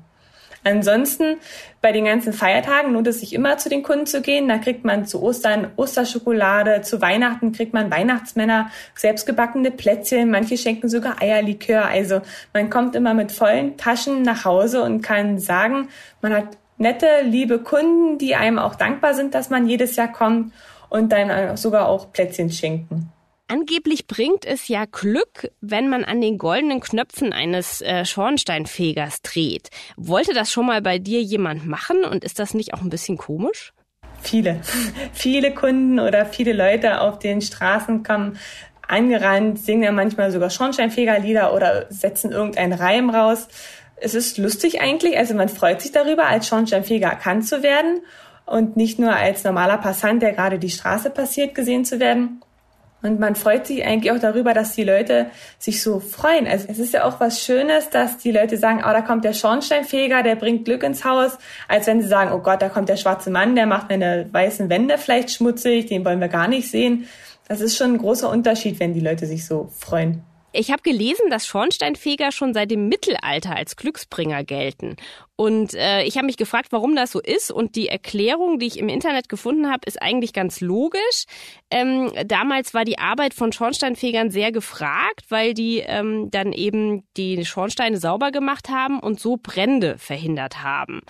Ansonsten 0.65 1.37
bei 1.79 1.91
den 1.91 2.05
ganzen 2.05 2.33
Feiertagen 2.33 2.93
lohnt 2.93 3.05
es 3.05 3.19
sich 3.19 3.33
immer 3.33 3.59
zu 3.59 3.69
den 3.69 3.83
Kunden 3.83 4.07
zu 4.07 4.21
gehen. 4.21 4.47
Da 4.47 4.57
kriegt 4.57 4.83
man 4.83 5.05
zu 5.05 5.21
Ostern 5.21 5.67
Osterschokolade, 5.75 6.81
zu 6.81 7.01
Weihnachten 7.01 7.51
kriegt 7.51 7.71
man 7.73 7.91
Weihnachtsmänner, 7.91 8.71
selbstgebackene 8.95 9.69
Plätzchen, 9.69 10.31
manche 10.31 10.57
schenken 10.57 10.89
sogar 10.89 11.21
Eierlikör. 11.21 11.85
Also 11.85 12.21
man 12.51 12.71
kommt 12.71 12.95
immer 12.95 13.13
mit 13.13 13.31
vollen 13.31 13.77
Taschen 13.77 14.23
nach 14.23 14.43
Hause 14.43 14.81
und 14.81 15.03
kann 15.03 15.37
sagen, 15.37 15.89
man 16.21 16.33
hat 16.33 16.57
nette, 16.79 17.07
liebe 17.23 17.59
Kunden, 17.59 18.17
die 18.17 18.35
einem 18.35 18.57
auch 18.57 18.73
dankbar 18.73 19.13
sind, 19.13 19.35
dass 19.35 19.51
man 19.51 19.67
jedes 19.69 19.95
Jahr 19.95 20.11
kommt 20.11 20.51
und 20.89 21.11
dann 21.11 21.57
sogar 21.57 21.87
auch 21.87 22.11
Plätzchen 22.11 22.49
schenken. 22.49 23.11
Angeblich 23.47 24.07
bringt 24.07 24.43
es 24.43 24.67
ja 24.69 24.85
Glück, 24.85 25.51
wenn 25.61 25.87
man 25.87 26.03
an 26.03 26.19
den 26.19 26.39
goldenen 26.39 26.79
Knöpfen 26.79 27.31
eines 27.31 27.79
äh, 27.81 28.03
Schornsteinfegers 28.03 29.21
dreht. 29.21 29.69
Wollte 29.97 30.33
das 30.33 30.51
schon 30.51 30.65
mal 30.65 30.81
bei 30.81 30.97
dir 30.97 31.21
jemand 31.21 31.67
machen 31.67 32.05
und 32.05 32.23
ist 32.23 32.39
das 32.39 32.55
nicht 32.55 32.73
auch 32.73 32.81
ein 32.81 32.89
bisschen 32.89 33.17
komisch? 33.17 33.71
Viele, 34.21 34.61
viele 35.13 35.53
Kunden 35.53 35.99
oder 35.99 36.25
viele 36.25 36.53
Leute 36.53 37.01
auf 37.01 37.19
den 37.19 37.41
Straßen 37.41 38.01
kommen 38.01 38.39
angerannt, 38.87 39.59
singen 39.59 39.83
ja 39.83 39.91
manchmal 39.91 40.31
sogar 40.31 40.49
Schornsteinfegerlieder 40.49 41.53
oder 41.53 41.85
setzen 41.89 42.31
irgendeinen 42.31 42.73
Reim 42.73 43.11
raus. 43.11 43.47
Es 43.97 44.15
ist 44.15 44.39
lustig 44.39 44.81
eigentlich, 44.81 45.17
also 45.19 45.35
man 45.35 45.49
freut 45.49 45.81
sich 45.81 45.91
darüber, 45.91 46.25
als 46.25 46.47
Schornsteinfeger 46.47 47.09
erkannt 47.09 47.47
zu 47.47 47.61
werden 47.61 48.01
und 48.47 48.75
nicht 48.75 48.97
nur 48.97 49.15
als 49.15 49.43
normaler 49.43 49.77
Passant, 49.77 50.23
der 50.23 50.33
gerade 50.33 50.57
die 50.57 50.69
Straße 50.71 51.11
passiert, 51.11 51.53
gesehen 51.53 51.85
zu 51.85 51.99
werden. 51.99 52.41
Und 53.05 53.19
man 53.19 53.35
freut 53.35 53.67
sich 53.67 53.85
eigentlich 53.85 54.11
auch 54.11 54.19
darüber, 54.19 54.55
dass 54.55 54.73
die 54.73 54.83
Leute 54.83 55.27
sich 55.59 55.83
so 55.83 55.99
freuen. 55.99 56.47
Also 56.47 56.65
es 56.69 56.79
ist 56.79 56.91
ja 56.91 57.03
auch 57.03 57.19
was 57.19 57.43
Schönes, 57.43 57.91
dass 57.91 58.17
die 58.17 58.31
Leute 58.31 58.57
sagen, 58.57 58.79
oh, 58.79 58.91
da 58.91 59.01
kommt 59.01 59.23
der 59.23 59.33
Schornsteinfeger, 59.33 60.23
der 60.23 60.35
bringt 60.35 60.65
Glück 60.65 60.81
ins 60.81 61.05
Haus, 61.05 61.37
als 61.67 61.85
wenn 61.85 62.01
sie 62.01 62.07
sagen, 62.07 62.31
oh 62.33 62.39
Gott, 62.39 62.63
da 62.63 62.69
kommt 62.69 62.89
der 62.89 62.97
schwarze 62.97 63.29
Mann, 63.29 63.55
der 63.55 63.67
macht 63.67 63.89
meine 63.89 64.27
weißen 64.31 64.71
Wände 64.71 64.97
vielleicht 64.97 65.29
schmutzig, 65.29 65.85
den 65.85 66.03
wollen 66.03 66.19
wir 66.19 66.29
gar 66.29 66.47
nicht 66.47 66.71
sehen. 66.71 67.07
Das 67.47 67.61
ist 67.61 67.77
schon 67.77 67.93
ein 67.93 67.97
großer 67.99 68.27
Unterschied, 68.27 68.79
wenn 68.79 68.95
die 68.95 69.01
Leute 69.01 69.27
sich 69.27 69.45
so 69.45 69.69
freuen. 69.77 70.23
Ich 70.55 70.71
habe 70.71 70.81
gelesen, 70.81 71.29
dass 71.29 71.45
Schornsteinfeger 71.47 72.31
schon 72.31 72.53
seit 72.53 72.71
dem 72.71 72.87
Mittelalter 72.87 73.55
als 73.55 73.75
Glücksbringer 73.75 74.43
gelten. 74.43 74.95
Und 75.35 75.73
äh, 75.73 76.03
ich 76.03 76.15
habe 76.15 76.27
mich 76.27 76.37
gefragt, 76.37 76.67
warum 76.71 76.95
das 76.95 77.11
so 77.11 77.19
ist. 77.19 77.51
Und 77.51 77.75
die 77.75 77.89
Erklärung, 77.89 78.57
die 78.57 78.67
ich 78.67 78.79
im 78.79 78.87
Internet 78.87 79.27
gefunden 79.27 79.69
habe, 79.69 79.81
ist 79.85 80.01
eigentlich 80.01 80.31
ganz 80.31 80.61
logisch. 80.61 81.25
Ähm, 81.69 82.11
damals 82.25 82.73
war 82.73 82.85
die 82.85 82.99
Arbeit 82.99 83.33
von 83.33 83.51
Schornsteinfegern 83.51 84.31
sehr 84.31 84.53
gefragt, 84.53 85.25
weil 85.29 85.53
die 85.53 85.79
ähm, 85.79 86.31
dann 86.31 86.53
eben 86.53 87.03
die 87.17 87.45
Schornsteine 87.45 87.97
sauber 87.97 88.31
gemacht 88.31 88.69
haben 88.69 88.99
und 88.99 89.19
so 89.19 89.37
Brände 89.37 89.97
verhindert 89.97 90.63
haben. 90.63 91.01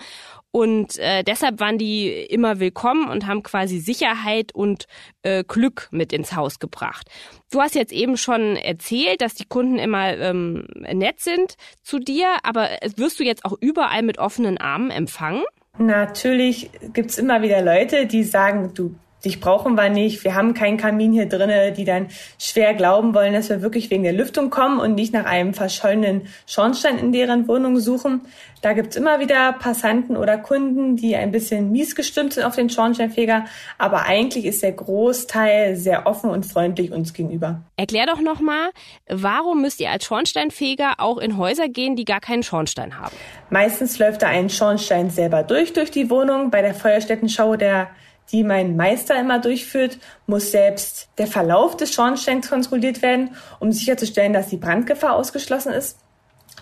Und 0.56 0.98
äh, 1.00 1.22
deshalb 1.22 1.60
waren 1.60 1.76
die 1.76 2.08
immer 2.08 2.60
willkommen 2.60 3.10
und 3.10 3.26
haben 3.26 3.42
quasi 3.42 3.78
Sicherheit 3.78 4.54
und 4.54 4.86
äh, 5.20 5.44
Glück 5.44 5.88
mit 5.90 6.14
ins 6.14 6.34
Haus 6.34 6.60
gebracht. 6.60 7.10
Du 7.52 7.60
hast 7.60 7.74
jetzt 7.74 7.92
eben 7.92 8.16
schon 8.16 8.56
erzählt, 8.56 9.20
dass 9.20 9.34
die 9.34 9.44
Kunden 9.44 9.78
immer 9.78 10.16
ähm, 10.16 10.66
nett 10.78 11.20
sind 11.20 11.56
zu 11.82 11.98
dir, 11.98 12.38
aber 12.42 12.70
wirst 12.96 13.20
du 13.20 13.24
jetzt 13.24 13.44
auch 13.44 13.52
überall 13.60 14.02
mit 14.02 14.16
offenen 14.16 14.56
Armen 14.56 14.90
empfangen? 14.90 15.42
Natürlich 15.76 16.70
gibt's 16.94 17.18
immer 17.18 17.42
wieder 17.42 17.60
Leute, 17.60 18.06
die 18.06 18.24
sagen, 18.24 18.72
du 18.72 18.94
dich 19.26 19.40
brauchen 19.40 19.74
wir 19.74 19.90
nicht, 19.90 20.24
wir 20.24 20.34
haben 20.34 20.54
keinen 20.54 20.76
Kamin 20.78 21.12
hier 21.12 21.26
drinne, 21.26 21.72
die 21.72 21.84
dann 21.84 22.06
schwer 22.38 22.72
glauben 22.74 23.12
wollen, 23.12 23.34
dass 23.34 23.50
wir 23.50 23.60
wirklich 23.60 23.90
wegen 23.90 24.04
der 24.04 24.12
Lüftung 24.12 24.48
kommen 24.50 24.78
und 24.78 24.94
nicht 24.94 25.12
nach 25.12 25.26
einem 25.26 25.52
verschollenen 25.52 26.28
Schornstein 26.46 26.98
in 26.98 27.12
deren 27.12 27.46
Wohnung 27.48 27.78
suchen. 27.78 28.22
Da 28.62 28.72
gibt's 28.72 28.96
immer 28.96 29.20
wieder 29.20 29.52
Passanten 29.52 30.16
oder 30.16 30.38
Kunden, 30.38 30.96
die 30.96 31.14
ein 31.14 31.30
bisschen 31.30 31.70
mies 31.72 31.94
gestimmt 31.94 32.32
sind 32.32 32.44
auf 32.44 32.56
den 32.56 32.70
Schornsteinfeger, 32.70 33.44
aber 33.78 34.06
eigentlich 34.06 34.44
ist 34.46 34.62
der 34.62 34.72
Großteil 34.72 35.76
sehr 35.76 36.06
offen 36.06 36.30
und 36.30 36.46
freundlich 36.46 36.92
uns 36.92 37.12
gegenüber. 37.12 37.62
Erklär 37.76 38.06
doch 38.06 38.20
nochmal, 38.20 38.70
warum 39.08 39.60
müsst 39.60 39.80
ihr 39.80 39.90
als 39.90 40.04
Schornsteinfeger 40.04 40.94
auch 40.98 41.18
in 41.18 41.36
Häuser 41.36 41.68
gehen, 41.68 41.96
die 41.96 42.04
gar 42.04 42.20
keinen 42.20 42.42
Schornstein 42.42 42.98
haben? 42.98 43.14
Meistens 43.50 43.98
läuft 43.98 44.22
da 44.22 44.28
ein 44.28 44.48
Schornstein 44.48 45.10
selber 45.10 45.42
durch 45.42 45.72
durch 45.72 45.90
die 45.90 46.08
Wohnung. 46.10 46.50
Bei 46.50 46.62
der 46.62 46.74
Feuerstättenschau 46.74 47.56
der 47.56 47.88
die 48.32 48.44
mein 48.44 48.76
Meister 48.76 49.18
immer 49.18 49.38
durchführt, 49.38 49.98
muss 50.26 50.50
selbst 50.50 51.08
der 51.18 51.26
Verlauf 51.26 51.76
des 51.76 51.92
Schornsteins 51.94 52.48
kontrolliert 52.48 53.02
werden, 53.02 53.30
um 53.60 53.72
sicherzustellen, 53.72 54.32
dass 54.32 54.48
die 54.48 54.56
Brandgefahr 54.56 55.14
ausgeschlossen 55.14 55.72
ist. 55.72 55.98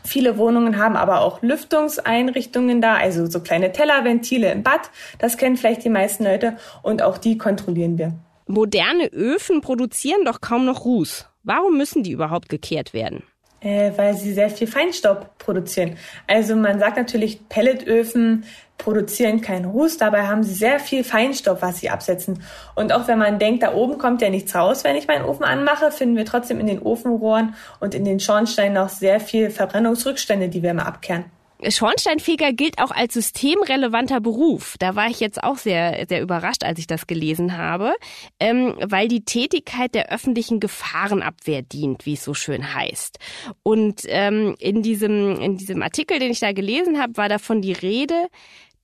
Viele 0.05 0.37
Wohnungen 0.37 0.79
haben 0.79 0.97
aber 0.97 1.23
auch 1.23 1.41
Lüftungseinrichtungen 1.41 2.83
da, 2.83 2.97
also 2.97 3.27
so 3.27 3.41
kleine 3.41 3.73
Tellerventile 3.73 4.53
im 4.53 4.63
Bad. 4.63 4.91
Das 5.19 5.39
kennen 5.39 5.57
vielleicht 5.57 5.85
die 5.85 5.91
meisten 5.91 6.25
Leute 6.25 6.57
und 6.83 7.03
auch 7.03 7.17
die 7.17 7.39
kontrollieren 7.39 7.97
wir. 7.97 8.13
Moderne 8.47 9.07
Öfen 9.07 9.63
produzieren 9.63 10.25
doch 10.27 10.43
kaum 10.43 10.67
noch 10.67 10.85
Ruß. 10.85 11.27
Warum 11.43 11.79
müssen 11.79 12.03
die 12.03 12.13
überhaupt 12.13 12.51
gekehrt 12.51 12.93
werden? 12.93 13.23
Äh, 13.65 13.93
weil 13.97 14.15
sie 14.15 14.35
sehr 14.35 14.51
viel 14.51 14.67
Feinstaub 14.67 15.39
produzieren. 15.39 15.97
Also 16.27 16.55
man 16.55 16.79
sagt 16.79 16.99
natürlich, 16.99 17.49
Pelletöfen 17.49 18.45
produzieren 18.77 19.41
keinen 19.41 19.65
Ruß, 19.65 19.97
dabei 19.97 20.27
haben 20.27 20.43
sie 20.43 20.53
sehr 20.53 20.79
viel 20.79 21.03
Feinstaub, 21.03 21.63
was 21.63 21.81
sie 21.81 21.89
absetzen. 21.89 22.43
Und 22.75 22.93
auch 22.93 23.09
wenn 23.09 23.19
man 23.19 23.39
denkt, 23.39 23.63
da 23.63 23.73
oben 23.73 23.97
kommt 23.97 24.21
ja 24.21 24.29
nichts 24.29 24.55
raus, 24.55 24.85
wenn 24.85 24.97
ich 24.97 25.07
meinen 25.07 25.25
Ofen 25.25 25.45
anmache, 25.45 25.91
finden 25.93 26.17
wir 26.17 26.27
trotzdem 26.27 26.61
in 26.61 26.67
den 26.67 26.83
Ofenrohren 26.83 27.55
und 27.81 27.95
in 27.95 28.05
den 28.05 28.21
Schornsteinen 28.21 28.75
noch 28.75 28.91
sehr 28.91 29.19
viel 29.19 29.49
Verbrennungsrückstände, 29.49 30.51
die 30.51 30.63
wir 30.63 30.73
immer 30.73 30.87
abkehren. 30.87 31.25
Schornsteinfeger 31.71 32.53
gilt 32.53 32.79
auch 32.81 32.91
als 32.91 33.15
systemrelevanter 33.15 34.21
Beruf. 34.21 34.77
Da 34.79 34.95
war 34.95 35.09
ich 35.09 35.21
jetzt 35.21 35.43
auch 35.43 35.57
sehr, 35.57 36.07
sehr 36.09 36.23
überrascht, 36.23 36.65
als 36.65 36.79
ich 36.79 36.87
das 36.87 37.07
gelesen 37.07 37.57
habe, 37.57 37.95
ähm, 38.41 38.75
weil 38.81 39.09
die 39.09 39.25
Tätigkeit 39.25 39.95
der 39.95 40.13
öffentlichen 40.13 40.61
Gefahrenabwehr 40.61 41.63
dient, 41.63 42.07
wie 42.07 42.15
es 42.15 42.25
so 42.25 42.35
schön 42.35 42.75
heißt. 42.75 43.19
Und 43.63 44.03
ähm, 44.07 44.55
in, 44.59 44.83
diesem, 44.83 45.41
in 45.41 45.57
diesem 45.57 45.83
Artikel, 45.83 46.19
den 46.19 46.31
ich 46.31 46.41
da 46.41 46.53
gelesen 46.53 47.01
habe, 47.01 47.17
war 47.17 47.29
davon 47.29 47.63
die 47.63 47.73
Rede, 47.73 48.29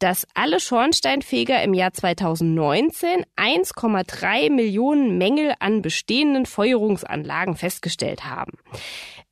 dass 0.01 0.27
alle 0.35 0.61
Schornsteinfeger 0.61 1.63
im 1.63 1.75
Jahr 1.75 1.93
2019 1.93 3.25
1,3 3.37 4.51
Millionen 4.51 5.19
Mängel 5.19 5.55
an 5.61 5.83
bestehenden 5.83 6.47
Feuerungsanlagen 6.47 7.55
festgestellt 7.55 8.25
haben. 8.25 8.53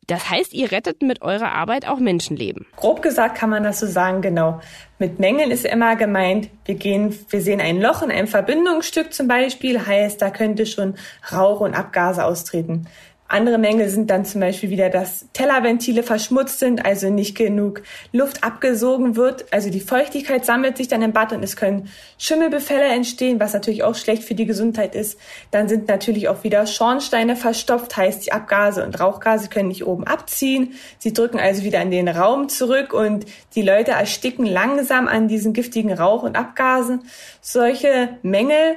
Das 0.08 0.30
heißt, 0.30 0.54
ihr 0.54 0.72
rettet 0.72 1.02
mit 1.02 1.20
eurer 1.20 1.52
Arbeit 1.52 1.86
auch 1.86 1.98
Menschenleben. 1.98 2.66
Grob 2.76 3.02
gesagt 3.02 3.36
kann 3.36 3.50
man 3.50 3.62
das 3.62 3.78
so 3.78 3.86
sagen, 3.86 4.22
genau. 4.22 4.60
Mit 4.98 5.20
Mängeln 5.20 5.50
ist 5.50 5.66
immer 5.66 5.96
gemeint, 5.96 6.48
wir 6.64 6.76
gehen, 6.76 7.14
wir 7.28 7.42
sehen 7.42 7.60
ein 7.60 7.78
Loch 7.80 8.00
in 8.02 8.10
einem 8.10 8.26
Verbindungsstück 8.26 9.12
zum 9.12 9.28
Beispiel, 9.28 9.86
heißt, 9.86 10.20
da 10.20 10.30
könnte 10.30 10.64
schon 10.64 10.94
Rauch 11.30 11.60
und 11.60 11.74
Abgase 11.74 12.24
austreten. 12.24 12.86
Andere 13.30 13.58
Mängel 13.58 13.90
sind 13.90 14.08
dann 14.10 14.24
zum 14.24 14.40
Beispiel 14.40 14.70
wieder, 14.70 14.88
dass 14.88 15.26
Tellerventile 15.34 16.02
verschmutzt 16.02 16.60
sind, 16.60 16.86
also 16.86 17.10
nicht 17.10 17.36
genug 17.36 17.82
Luft 18.10 18.42
abgesogen 18.42 19.16
wird. 19.16 19.52
Also 19.52 19.68
die 19.68 19.80
Feuchtigkeit 19.80 20.46
sammelt 20.46 20.78
sich 20.78 20.88
dann 20.88 21.02
im 21.02 21.12
Bad 21.12 21.34
und 21.34 21.42
es 21.42 21.54
können 21.54 21.90
Schimmelbefälle 22.16 22.86
entstehen, 22.86 23.38
was 23.38 23.52
natürlich 23.52 23.82
auch 23.84 23.96
schlecht 23.96 24.24
für 24.24 24.34
die 24.34 24.46
Gesundheit 24.46 24.94
ist. 24.94 25.18
Dann 25.50 25.68
sind 25.68 25.88
natürlich 25.88 26.28
auch 26.30 26.42
wieder 26.42 26.66
Schornsteine 26.66 27.36
verstopft, 27.36 27.98
heißt 27.98 28.24
die 28.24 28.32
Abgase 28.32 28.82
und 28.82 28.98
Rauchgase 28.98 29.50
können 29.50 29.68
nicht 29.68 29.86
oben 29.86 30.04
abziehen. 30.04 30.72
Sie 30.98 31.12
drücken 31.12 31.38
also 31.38 31.64
wieder 31.64 31.82
in 31.82 31.90
den 31.90 32.08
Raum 32.08 32.48
zurück 32.48 32.94
und 32.94 33.26
die 33.54 33.62
Leute 33.62 33.90
ersticken 33.90 34.46
langsam 34.46 35.06
an 35.06 35.28
diesen 35.28 35.52
giftigen 35.52 35.92
Rauch 35.92 36.22
und 36.22 36.34
Abgasen. 36.34 37.02
Solche 37.42 38.08
Mängel 38.22 38.76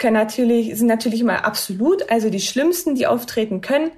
können 0.00 0.14
natürlich, 0.14 0.76
sind 0.76 0.88
natürlich 0.88 1.20
immer 1.20 1.44
absolut, 1.44 2.10
also 2.10 2.30
die 2.30 2.40
schlimmsten, 2.40 2.96
die 2.96 3.06
auftreten 3.06 3.60
können. 3.60 3.92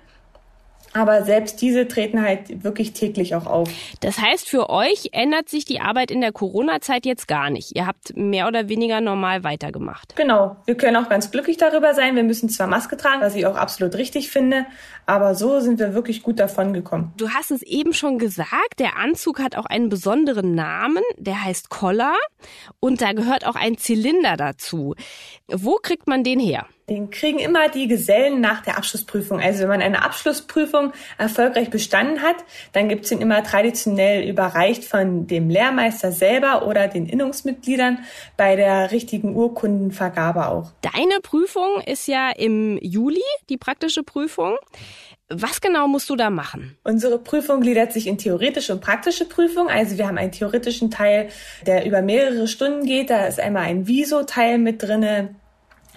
Aber 0.95 1.25
selbst 1.25 1.61
diese 1.63 1.89
treten 1.89 2.23
halt 2.23 2.65
wirklich 2.65 2.93
täglich 2.93 3.35
auch 3.35 3.47
auf. 3.47 3.71
Das 4.01 4.19
heißt, 4.19 4.49
für 4.49 4.69
euch 4.69 5.11
ändert 5.13 5.49
sich 5.49 5.65
die 5.65 5.81
Arbeit 5.81 6.11
in 6.11 6.21
der 6.21 6.33
Corona-Zeit 6.33 7.07
jetzt 7.07 7.29
gar 7.29 7.51
nicht. 7.51 7.77
Ihr 7.77 7.87
habt 7.87 8.17
mehr 8.17 8.47
oder 8.47 8.69
weniger 8.69 9.01
normal 9.01 9.43
weitergemacht. 9.43 10.15
Genau. 10.17 10.57
Wir 10.67 10.77
können 10.77 10.97
auch 10.97 11.09
ganz 11.09 11.31
glücklich 11.31 11.57
darüber 11.57 11.95
sein. 11.95 12.15
Wir 12.17 12.25
müssen 12.25 12.49
zwar 12.49 12.67
Maske 12.67 12.97
tragen, 12.97 13.23
was 13.23 13.35
ich 13.35 13.47
auch 13.47 13.57
absolut 13.57 13.95
richtig 13.95 14.31
finde, 14.31 14.67
aber 15.07 15.35
so 15.35 15.61
sind 15.61 15.79
wir 15.79 15.95
wirklich 15.95 16.23
gut 16.23 16.39
davon 16.39 16.73
gekommen. 16.73 17.13
Du 17.17 17.31
hast 17.31 17.51
es 17.51 17.63
eben 17.63 17.93
schon 17.93 18.19
gesagt, 18.19 18.79
der 18.79 18.97
Anzug 18.97 19.41
hat 19.41 19.57
auch 19.57 19.67
einen 19.67 19.89
besonderen 19.89 20.55
Namen, 20.55 21.03
der 21.17 21.43
heißt 21.43 21.71
Collar 21.71 22.17
und 22.81 23.01
da 23.01 23.13
gehört 23.13 23.47
auch 23.47 23.57
ein 23.57 23.79
Zylinder 23.79 24.37
dazu. 24.37 24.95
Wo 25.49 25.77
kriegt 25.77 26.07
man 26.07 26.25
den 26.25 26.39
her? 26.39 26.67
Den 26.93 27.09
kriegen 27.09 27.39
immer 27.39 27.71
die 27.71 27.89
Gesellen 27.89 28.43
nach 28.43 28.61
der 28.61 28.77
Abschlussprüfung. 28.77 29.41
Also 29.41 29.63
wenn 29.63 29.71
man 29.71 29.81
eine 29.81 30.05
Abschlussprüfung 30.05 30.93
erfolgreich 31.17 31.71
bestanden 31.71 32.21
hat, 32.21 32.37
dann 32.75 32.91
gibt's 32.91 33.09
den 33.09 33.23
immer 33.23 33.43
traditionell 33.43 34.29
überreicht 34.29 34.85
von 34.85 35.27
dem 35.27 35.49
Lehrmeister 35.49 36.13
selber 36.13 36.67
oder 36.67 36.89
den 36.89 37.07
Innungsmitgliedern 37.07 38.01
bei 38.37 38.57
der 38.57 38.91
richtigen 38.91 39.35
Urkundenvergabe 39.35 40.49
auch. 40.49 40.73
Deine 40.83 41.21
Prüfung 41.23 41.81
ist 41.87 42.09
ja 42.09 42.31
im 42.31 42.77
Juli, 42.83 43.23
die 43.49 43.57
praktische 43.57 44.03
Prüfung. 44.03 44.59
Was 45.31 45.63
genau 45.63 45.89
musst 45.89 46.11
du 46.11 46.17
da 46.17 46.29
machen? 46.29 46.77
Unsere 46.85 47.19
Prüfung 47.19 47.63
gliedert 47.63 47.95
sich 47.95 48.07
in 48.07 48.19
theoretische 48.19 48.75
und 48.75 48.83
praktische 48.83 49.25
Prüfung. 49.25 49.71
Also 49.71 49.97
wir 49.97 50.07
haben 50.07 50.19
einen 50.19 50.33
theoretischen 50.33 50.91
Teil, 50.91 51.31
der 51.67 51.87
über 51.87 52.03
mehrere 52.03 52.47
Stunden 52.47 52.85
geht. 52.85 53.09
Da 53.09 53.25
ist 53.25 53.41
einmal 53.41 53.63
ein 53.63 53.87
Viso-Teil 53.87 54.59
mit 54.59 54.83
drinne, 54.83 55.37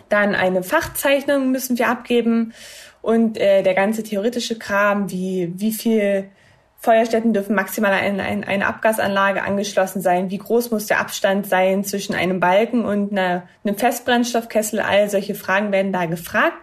dann 0.10 0.36
eine 0.36 0.64
Fachzeichnung 0.64 1.52
müssen 1.52 1.78
wir 1.78 1.90
abgeben 1.90 2.54
und 3.02 3.38
äh, 3.38 3.64
der 3.64 3.74
ganze 3.74 4.04
theoretische 4.04 4.58
Kram, 4.58 5.12
wie, 5.12 5.54
wie 5.56 5.72
viel 5.72 6.30
Feuerstätten 6.78 7.34
dürfen 7.34 7.56
maximal 7.56 7.92
an 7.94 8.20
eine, 8.20 8.48
eine 8.48 8.68
Abgasanlage 8.68 9.44
angeschlossen 9.44 10.02
sein, 10.02 10.30
wie 10.30 10.38
groß 10.38 10.72
muss 10.72 10.86
der 10.86 11.00
Abstand 11.00 11.48
sein 11.48 11.84
zwischen 11.84 12.14
einem 12.14 12.40
Balken 12.40 12.86
und 12.86 13.12
einer, 13.12 13.44
einem 13.64 13.78
Festbrennstoffkessel, 13.78 14.80
all 14.80 15.10
solche 15.10 15.36
Fragen 15.36 15.72
werden 15.72 15.92
da 15.92 16.06
gefragt. 16.06 16.58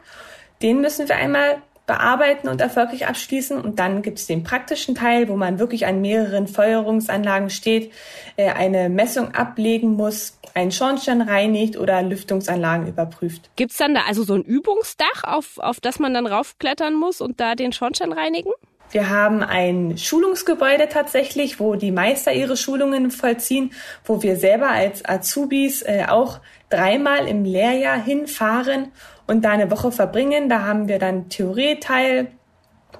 Den 0.62 0.80
müssen 0.80 1.08
wir 1.08 1.16
einmal 1.16 1.58
bearbeiten 1.86 2.48
und 2.48 2.60
erfolgreich 2.60 3.06
abschließen. 3.06 3.60
Und 3.60 3.78
dann 3.78 4.02
gibt 4.02 4.18
es 4.18 4.26
den 4.26 4.44
praktischen 4.44 4.94
Teil, 4.94 5.28
wo 5.28 5.36
man 5.36 5.58
wirklich 5.58 5.86
an 5.86 6.00
mehreren 6.00 6.46
Feuerungsanlagen 6.46 7.50
steht, 7.50 7.92
äh, 8.36 8.50
eine 8.50 8.88
Messung 8.88 9.34
ablegen 9.34 9.90
muss, 9.90 10.38
einen 10.54 10.72
Schornstein 10.72 11.22
reinigt 11.22 11.76
oder 11.76 12.02
Lüftungsanlagen 12.02 12.86
überprüft. 12.86 13.50
Gibt 13.56 13.72
es 13.72 13.78
dann 13.78 13.94
da 13.94 14.02
also 14.06 14.22
so 14.22 14.34
ein 14.34 14.42
Übungsdach, 14.42 15.24
auf, 15.24 15.58
auf 15.58 15.80
das 15.80 15.98
man 15.98 16.14
dann 16.14 16.26
raufklettern 16.26 16.94
muss 16.94 17.20
und 17.20 17.40
da 17.40 17.54
den 17.54 17.72
Schornstein 17.72 18.12
reinigen? 18.12 18.52
Wir 18.90 19.08
haben 19.08 19.42
ein 19.42 19.96
Schulungsgebäude 19.96 20.88
tatsächlich, 20.90 21.58
wo 21.58 21.76
die 21.76 21.90
Meister 21.90 22.34
ihre 22.34 22.58
Schulungen 22.58 23.10
vollziehen, 23.10 23.72
wo 24.04 24.22
wir 24.22 24.36
selber 24.36 24.68
als 24.68 25.02
Azubis 25.08 25.80
äh, 25.80 26.04
auch 26.08 26.40
dreimal 26.68 27.26
im 27.26 27.44
Lehrjahr 27.44 27.96
hinfahren 27.96 28.92
und 29.26 29.46
da 29.46 29.50
eine 29.52 29.70
Woche 29.70 29.92
verbringen. 29.92 30.50
Da 30.50 30.66
haben 30.66 30.88
wir 30.88 30.98
dann 30.98 31.30
Theorieteil, 31.30 32.32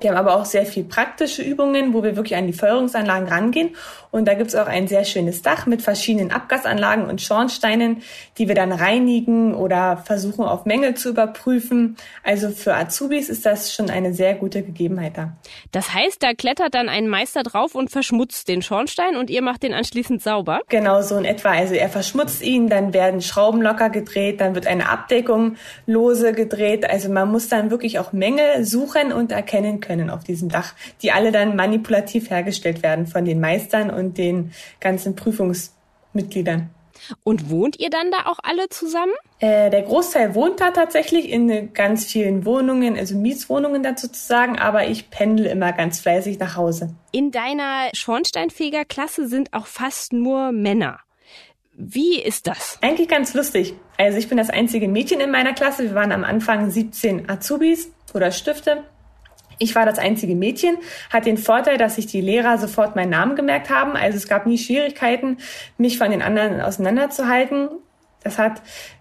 wir 0.00 0.10
haben 0.10 0.16
aber 0.16 0.34
auch 0.34 0.46
sehr 0.46 0.66
viel 0.66 0.84
praktische 0.84 1.42
Übungen, 1.42 1.92
wo 1.92 2.02
wir 2.02 2.16
wirklich 2.16 2.36
an 2.36 2.46
die 2.46 2.52
Feuerungsanlagen 2.52 3.28
rangehen. 3.28 3.76
Und 4.12 4.26
da 4.26 4.34
gibt's 4.34 4.54
auch 4.54 4.66
ein 4.66 4.86
sehr 4.86 5.04
schönes 5.04 5.42
Dach 5.42 5.66
mit 5.66 5.82
verschiedenen 5.82 6.30
Abgasanlagen 6.30 7.06
und 7.06 7.20
Schornsteinen, 7.20 8.02
die 8.38 8.46
wir 8.46 8.54
dann 8.54 8.70
reinigen 8.70 9.54
oder 9.54 9.96
versuchen 9.96 10.44
auf 10.44 10.66
Mängel 10.66 10.94
zu 10.94 11.10
überprüfen. 11.10 11.96
Also 12.22 12.50
für 12.50 12.74
Azubis 12.74 13.28
ist 13.28 13.46
das 13.46 13.74
schon 13.74 13.90
eine 13.90 14.12
sehr 14.12 14.34
gute 14.34 14.62
Gegebenheit 14.62 15.16
da. 15.16 15.32
Das 15.70 15.94
heißt, 15.94 16.22
da 16.22 16.34
klettert 16.34 16.74
dann 16.74 16.88
ein 16.88 17.08
Meister 17.08 17.42
drauf 17.42 17.74
und 17.74 17.90
verschmutzt 17.90 18.48
den 18.48 18.60
Schornstein 18.60 19.16
und 19.16 19.30
ihr 19.30 19.42
macht 19.42 19.62
den 19.62 19.72
anschließend 19.72 20.22
sauber? 20.22 20.60
Genau 20.68 21.00
so 21.00 21.16
in 21.16 21.24
etwa. 21.24 21.50
Also 21.50 21.74
er 21.74 21.88
verschmutzt 21.88 22.42
ihn, 22.42 22.68
dann 22.68 22.92
werden 22.92 23.22
Schrauben 23.22 23.62
locker 23.62 23.88
gedreht, 23.88 24.40
dann 24.40 24.54
wird 24.54 24.66
eine 24.66 24.88
Abdeckung 24.88 25.56
lose 25.86 26.32
gedreht. 26.32 26.88
Also 26.88 27.08
man 27.08 27.30
muss 27.30 27.48
dann 27.48 27.70
wirklich 27.70 27.98
auch 27.98 28.12
Mängel 28.12 28.64
suchen 28.64 29.12
und 29.12 29.32
erkennen 29.32 29.80
können 29.80 29.92
können 29.92 30.10
auf 30.10 30.24
diesem 30.24 30.48
Dach, 30.48 30.74
die 31.02 31.12
alle 31.12 31.32
dann 31.32 31.54
manipulativ 31.54 32.30
hergestellt 32.30 32.82
werden 32.82 33.06
von 33.06 33.24
den 33.24 33.40
Meistern 33.40 33.90
und 33.90 34.01
den 34.02 34.52
ganzen 34.80 35.16
Prüfungsmitgliedern. 35.16 36.70
Und 37.24 37.50
wohnt 37.50 37.78
ihr 37.80 37.90
dann 37.90 38.10
da 38.10 38.30
auch 38.30 38.38
alle 38.42 38.68
zusammen? 38.68 39.12
Äh, 39.40 39.70
der 39.70 39.82
Großteil 39.82 40.34
wohnt 40.34 40.60
da 40.60 40.70
tatsächlich 40.70 41.28
in 41.28 41.72
ganz 41.72 42.04
vielen 42.04 42.44
Wohnungen, 42.44 42.96
also 42.96 43.16
Mietswohnungen 43.16 43.82
dazu 43.82 44.08
zu 44.08 44.20
sagen, 44.20 44.58
aber 44.58 44.86
ich 44.86 45.10
pendel 45.10 45.46
immer 45.46 45.72
ganz 45.72 46.00
fleißig 46.00 46.38
nach 46.38 46.56
Hause. 46.56 46.94
In 47.10 47.30
deiner 47.30 47.88
Schornsteinfegerklasse 47.94 49.26
sind 49.26 49.52
auch 49.52 49.66
fast 49.66 50.12
nur 50.12 50.52
Männer. 50.52 51.00
Wie 51.74 52.20
ist 52.20 52.46
das? 52.46 52.78
Eigentlich 52.82 53.08
ganz 53.08 53.34
lustig. 53.34 53.74
Also 53.96 54.18
ich 54.18 54.28
bin 54.28 54.36
das 54.36 54.50
einzige 54.50 54.88
Mädchen 54.88 55.20
in 55.20 55.30
meiner 55.30 55.54
Klasse. 55.54 55.84
Wir 55.84 55.94
waren 55.94 56.12
am 56.12 56.22
Anfang 56.22 56.70
17 56.70 57.28
Azubis 57.28 57.90
oder 58.14 58.30
Stifte 58.30 58.84
ich 59.62 59.74
war 59.74 59.86
das 59.86 59.98
einzige 59.98 60.34
Mädchen, 60.34 60.76
hat 61.10 61.26
den 61.26 61.38
Vorteil, 61.38 61.78
dass 61.78 61.94
sich 61.94 62.06
die 62.06 62.20
Lehrer 62.20 62.58
sofort 62.58 62.96
meinen 62.96 63.10
Namen 63.10 63.36
gemerkt 63.36 63.70
haben. 63.70 63.96
Also 63.96 64.16
es 64.16 64.28
gab 64.28 64.46
nie 64.46 64.58
Schwierigkeiten, 64.58 65.38
mich 65.78 65.98
von 65.98 66.10
den 66.10 66.22
anderen 66.22 66.60
auseinanderzuhalten. 66.60 67.68
Das 68.22 68.38
hat 68.38 68.60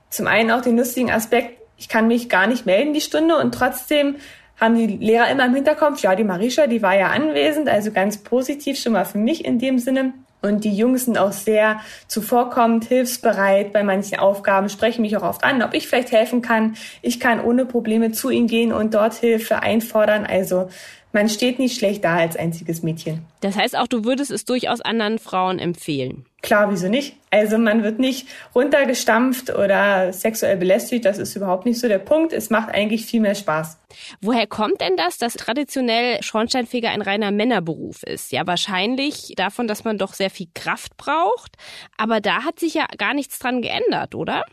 zum 0.10 0.28
einen 0.28 0.52
auch 0.52 0.62
den 0.62 0.78
lustigen 0.78 1.12
Aspekt, 1.12 1.58
ich 1.78 1.90
kann 1.90 2.08
mich 2.08 2.30
gar 2.30 2.46
nicht 2.46 2.68
melden 2.68 2.94
die 2.94 3.02
Stunde 3.02 3.38
und 3.38 3.54
trotzdem 3.54 4.18
haben 4.60 4.76
die 4.76 4.86
Lehrer 4.86 5.32
immer 5.32 5.48
im 5.48 5.56
Hinterkopf, 5.56 6.04
ja, 6.04 6.16
die 6.16 6.24
Marisha, 6.24 6.68
die 6.68 6.84
war 6.84 6.96
ja 6.96 7.08
anwesend, 7.08 7.68
also 7.68 7.92
ganz 7.92 8.20
positiv 8.20 8.78
schon 8.78 8.94
mal 8.94 9.06
für 9.06 9.18
mich 9.18 9.44
in 9.44 9.58
dem 9.58 9.80
Sinne. 9.80 10.14
Und 10.42 10.64
die 10.64 10.76
Jungs 10.76 11.06
sind 11.06 11.18
auch 11.18 11.32
sehr 11.32 11.82
zuvorkommend, 12.08 12.86
hilfsbereit 12.86 13.72
bei 13.74 13.84
manchen 13.84 14.18
Aufgaben, 14.18 14.70
sprechen 14.70 15.02
mich 15.02 15.16
auch 15.16 15.24
oft 15.24 15.44
an, 15.44 15.62
ob 15.62 15.74
ich 15.74 15.88
vielleicht 15.88 16.12
helfen 16.12 16.42
kann. 16.42 16.76
Ich 17.02 17.20
kann 17.20 17.40
ohne 17.40 17.66
Probleme 17.66 18.12
zu 18.12 18.30
ihnen 18.30 18.48
gehen 18.48 18.74
und 18.74 18.94
dort 18.94 19.14
Hilfe 19.14 19.62
einfordern. 19.62 20.26
Also 20.26 20.70
man 21.14 21.30
steht 21.30 21.60
nicht 21.60 21.78
schlecht 21.78 22.04
da 22.04 22.18
als 22.18 22.36
einziges 22.36 22.84
Mädchen. 22.84 23.26
Das 23.42 23.58
heißt 23.58 23.78
auch, 23.78 23.88
du 23.88 24.06
würdest 24.06 24.32
es 24.32 24.46
durchaus 24.46 24.82
anderen 24.82 25.20
Frauen 25.20 25.60
empfehlen. 25.60 26.26
Klar, 26.42 26.72
wieso 26.72 26.88
nicht? 26.90 27.16
Also 27.30 27.58
man 27.58 27.84
wird 27.84 28.00
nicht 28.00 28.28
runtergestampft 28.56 29.54
oder 29.54 30.12
sexuell 30.12 30.58
belästigt, 30.58 31.06
das 31.06 31.18
ist 31.18 31.36
überhaupt 31.36 31.66
nicht 31.66 31.80
so 31.80 31.88
der 31.88 32.00
Punkt. 32.00 32.34
Es 32.34 32.50
macht 32.50 32.70
eigentlich 32.70 33.06
viel 33.06 33.20
mehr 33.20 33.36
Spaß. 33.36 33.78
Woher 34.22 34.48
kommt 34.48 34.82
denn 34.82 34.96
das, 34.98 35.18
dass 35.18 35.34
traditionell 35.34 36.22
Schornsteinfeger 36.24 36.90
ein 36.90 37.02
reiner 37.02 37.32
Männerberuf 37.32 38.04
ist? 38.04 38.32
Ja, 38.32 38.48
wahrscheinlich 38.48 39.34
davon, 39.38 39.68
dass 39.68 39.84
man 39.84 39.98
doch 39.98 40.14
sehr 40.14 40.30
viel 40.30 40.48
Kraft 40.56 40.98
braucht. 40.98 41.58
Aber 41.98 42.22
da 42.22 42.44
hat 42.44 42.60
sich 42.60 42.74
ja 42.74 42.86
gar 42.98 43.14
nichts 43.14 43.38
dran 43.38 43.62
geändert, 43.62 44.16
oder? 44.16 44.44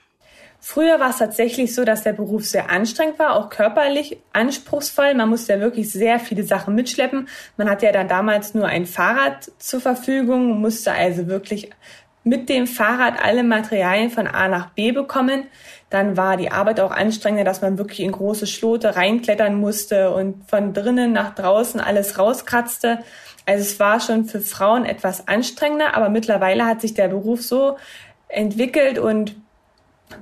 Früher 0.60 0.98
war 0.98 1.10
es 1.10 1.18
tatsächlich 1.18 1.74
so, 1.74 1.84
dass 1.84 2.02
der 2.02 2.12
Beruf 2.12 2.44
sehr 2.44 2.70
anstrengend 2.70 3.18
war, 3.18 3.36
auch 3.36 3.48
körperlich 3.48 4.18
anspruchsvoll. 4.32 5.14
Man 5.14 5.28
musste 5.28 5.52
ja 5.54 5.60
wirklich 5.60 5.90
sehr 5.90 6.18
viele 6.18 6.42
Sachen 6.42 6.74
mitschleppen. 6.74 7.28
Man 7.56 7.70
hatte 7.70 7.86
ja 7.86 7.92
dann 7.92 8.08
damals 8.08 8.54
nur 8.54 8.66
ein 8.66 8.86
Fahrrad 8.86 9.50
zur 9.58 9.80
Verfügung, 9.80 10.60
musste 10.60 10.92
also 10.92 11.28
wirklich 11.28 11.70
mit 12.24 12.48
dem 12.48 12.66
Fahrrad 12.66 13.14
alle 13.22 13.42
Materialien 13.44 14.10
von 14.10 14.26
A 14.26 14.48
nach 14.48 14.70
B 14.70 14.92
bekommen. 14.92 15.44
Dann 15.90 16.16
war 16.16 16.36
die 16.36 16.50
Arbeit 16.50 16.80
auch 16.80 16.90
anstrengender, 16.90 17.44
dass 17.44 17.62
man 17.62 17.78
wirklich 17.78 18.00
in 18.00 18.12
große 18.12 18.46
Schlote 18.46 18.96
reinklettern 18.96 19.54
musste 19.54 20.10
und 20.10 20.48
von 20.50 20.74
drinnen 20.74 21.12
nach 21.12 21.34
draußen 21.34 21.80
alles 21.80 22.18
rauskratzte. 22.18 22.98
Also 23.46 23.62
es 23.62 23.80
war 23.80 24.00
schon 24.00 24.26
für 24.26 24.40
Frauen 24.40 24.84
etwas 24.84 25.26
anstrengender, 25.28 25.96
aber 25.96 26.10
mittlerweile 26.10 26.66
hat 26.66 26.82
sich 26.82 26.92
der 26.92 27.08
Beruf 27.08 27.42
so 27.42 27.78
entwickelt 28.28 28.98
und 28.98 29.36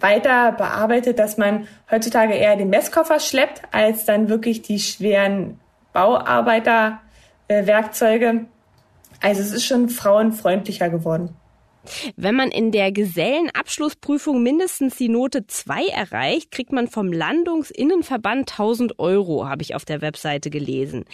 weiter 0.01 0.53
bearbeitet, 0.53 1.19
dass 1.19 1.39
man 1.39 1.67
heutzutage 1.91 2.35
eher 2.35 2.57
den 2.57 2.71
Messkoffer 2.71 3.19
schleppt, 3.21 3.63
als 3.73 4.05
dann 4.05 4.29
wirklich 4.29 4.63
die 4.63 4.79
schweren 4.79 5.59
Bauarbeiterwerkzeuge. 5.93 8.47
Also 9.23 9.41
es 9.41 9.53
ist 9.53 9.65
schon 9.65 9.89
frauenfreundlicher 9.89 10.91
geworden. 10.91 11.35
Wenn 12.17 12.35
man 12.35 12.51
in 12.51 12.73
der 12.73 12.93
Gesellenabschlussprüfung 12.93 14.43
mindestens 14.43 14.97
die 14.97 15.09
Note 15.09 15.47
2 15.47 15.87
erreicht, 15.87 16.51
kriegt 16.51 16.73
man 16.73 16.89
vom 16.89 17.13
Landungsinnenverband 17.13 18.51
1000 18.51 18.99
Euro, 18.99 19.49
habe 19.49 19.63
ich 19.63 19.75
auf 19.75 19.85
der 19.85 20.01
Webseite 20.01 20.51
gelesen. 20.51 21.05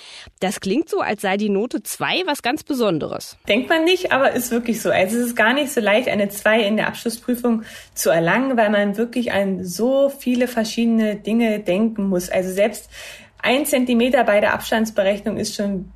Das 0.40 0.60
klingt 0.60 0.88
so, 0.88 1.00
als 1.00 1.22
sei 1.22 1.36
die 1.36 1.48
Note 1.48 1.82
2 1.82 2.22
was 2.26 2.42
ganz 2.42 2.64
Besonderes. 2.64 3.36
Denkt 3.48 3.68
man 3.68 3.84
nicht, 3.84 4.12
aber 4.12 4.32
ist 4.32 4.50
wirklich 4.50 4.80
so. 4.80 4.90
Also 4.90 5.18
es 5.18 5.26
ist 5.26 5.36
gar 5.36 5.52
nicht 5.52 5.72
so 5.72 5.80
leicht, 5.80 6.08
eine 6.08 6.28
2 6.28 6.62
in 6.62 6.76
der 6.76 6.88
Abschlussprüfung 6.88 7.62
zu 7.94 8.10
erlangen, 8.10 8.56
weil 8.56 8.70
man 8.70 8.96
wirklich 8.96 9.32
an 9.32 9.64
so 9.64 10.08
viele 10.08 10.48
verschiedene 10.48 11.16
Dinge 11.16 11.60
denken 11.60 12.08
muss. 12.08 12.28
Also 12.28 12.50
selbst 12.52 12.90
ein 13.42 13.66
Zentimeter 13.66 14.24
bei 14.24 14.40
der 14.40 14.54
Abstandsberechnung 14.54 15.36
ist 15.36 15.54
schon, 15.54 15.92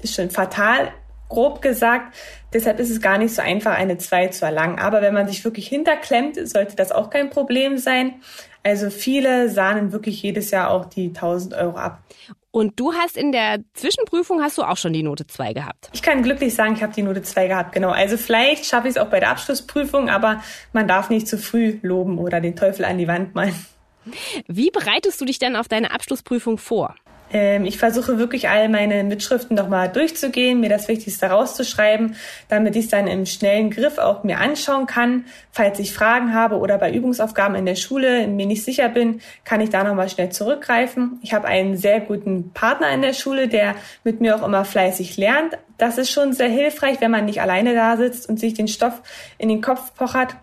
ist 0.00 0.14
schon 0.14 0.30
fatal 0.30 0.92
grob 1.34 1.60
gesagt. 1.60 2.14
Deshalb 2.52 2.78
ist 2.78 2.90
es 2.90 3.00
gar 3.00 3.18
nicht 3.18 3.34
so 3.34 3.42
einfach, 3.42 3.76
eine 3.76 3.98
2 3.98 4.28
zu 4.28 4.44
erlangen. 4.44 4.78
Aber 4.78 5.02
wenn 5.02 5.12
man 5.12 5.26
sich 5.26 5.44
wirklich 5.44 5.68
hinterklemmt, 5.68 6.36
sollte 6.48 6.76
das 6.76 6.92
auch 6.92 7.10
kein 7.10 7.30
Problem 7.30 7.76
sein. 7.76 8.14
Also 8.62 8.88
viele 8.88 9.50
sahnen 9.50 9.92
wirklich 9.92 10.22
jedes 10.22 10.50
Jahr 10.50 10.70
auch 10.70 10.86
die 10.86 11.08
1000 11.08 11.54
Euro 11.54 11.76
ab. 11.76 11.98
Und 12.50 12.78
du 12.78 12.92
hast 12.92 13.16
in 13.16 13.32
der 13.32 13.58
Zwischenprüfung 13.74 14.40
hast 14.40 14.58
du 14.58 14.62
auch 14.62 14.76
schon 14.76 14.92
die 14.92 15.02
Note 15.02 15.26
2 15.26 15.52
gehabt. 15.54 15.90
Ich 15.92 16.02
kann 16.02 16.22
glücklich 16.22 16.54
sagen, 16.54 16.74
ich 16.74 16.82
habe 16.84 16.92
die 16.94 17.02
Note 17.02 17.20
2 17.20 17.48
gehabt, 17.48 17.72
genau. 17.72 17.90
Also 17.90 18.16
vielleicht 18.16 18.64
schaffe 18.64 18.86
ich 18.86 18.94
es 18.94 18.96
auch 18.96 19.08
bei 19.08 19.18
der 19.18 19.30
Abschlussprüfung, 19.30 20.08
aber 20.08 20.40
man 20.72 20.86
darf 20.86 21.10
nicht 21.10 21.26
zu 21.26 21.36
früh 21.36 21.78
loben 21.82 22.16
oder 22.16 22.40
den 22.40 22.54
Teufel 22.54 22.84
an 22.84 22.96
die 22.96 23.08
Wand 23.08 23.34
malen. 23.34 23.56
Wie 24.46 24.70
bereitest 24.70 25.20
du 25.20 25.24
dich 25.24 25.38
denn 25.38 25.56
auf 25.56 25.66
deine 25.66 25.90
Abschlussprüfung 25.90 26.58
vor? 26.58 26.94
Ähm, 27.32 27.64
ich 27.64 27.78
versuche 27.78 28.18
wirklich 28.18 28.48
all 28.48 28.68
meine 28.68 29.02
Mitschriften 29.04 29.56
nochmal 29.56 29.88
durchzugehen, 29.88 30.60
mir 30.60 30.68
das 30.68 30.88
Wichtigste 30.88 31.26
rauszuschreiben, 31.26 32.16
damit 32.48 32.76
ich 32.76 32.84
es 32.84 32.90
dann 32.90 33.06
im 33.06 33.26
schnellen 33.26 33.70
Griff 33.70 33.98
auch 33.98 34.24
mir 34.24 34.38
anschauen 34.38 34.86
kann. 34.86 35.24
Falls 35.50 35.78
ich 35.78 35.92
Fragen 35.92 36.34
habe 36.34 36.58
oder 36.58 36.78
bei 36.78 36.92
Übungsaufgaben 36.92 37.56
in 37.56 37.66
der 37.66 37.74
Schule 37.74 38.26
mir 38.28 38.46
nicht 38.46 38.64
sicher 38.64 38.88
bin, 38.88 39.20
kann 39.44 39.60
ich 39.60 39.70
da 39.70 39.84
nochmal 39.84 40.08
schnell 40.08 40.30
zurückgreifen. 40.30 41.18
Ich 41.22 41.34
habe 41.34 41.48
einen 41.48 41.76
sehr 41.76 42.00
guten 42.00 42.52
Partner 42.52 42.90
in 42.90 43.02
der 43.02 43.14
Schule, 43.14 43.48
der 43.48 43.74
mit 44.04 44.20
mir 44.20 44.36
auch 44.36 44.46
immer 44.46 44.64
fleißig 44.64 45.16
lernt. 45.16 45.58
Das 45.78 45.98
ist 45.98 46.10
schon 46.10 46.32
sehr 46.32 46.48
hilfreich, 46.48 47.00
wenn 47.00 47.10
man 47.10 47.24
nicht 47.24 47.40
alleine 47.40 47.74
da 47.74 47.96
sitzt 47.96 48.28
und 48.28 48.38
sich 48.38 48.54
den 48.54 48.68
Stoff 48.68 49.02
in 49.38 49.48
den 49.48 49.60
Kopf 49.60 49.94
pochert. 49.94 50.36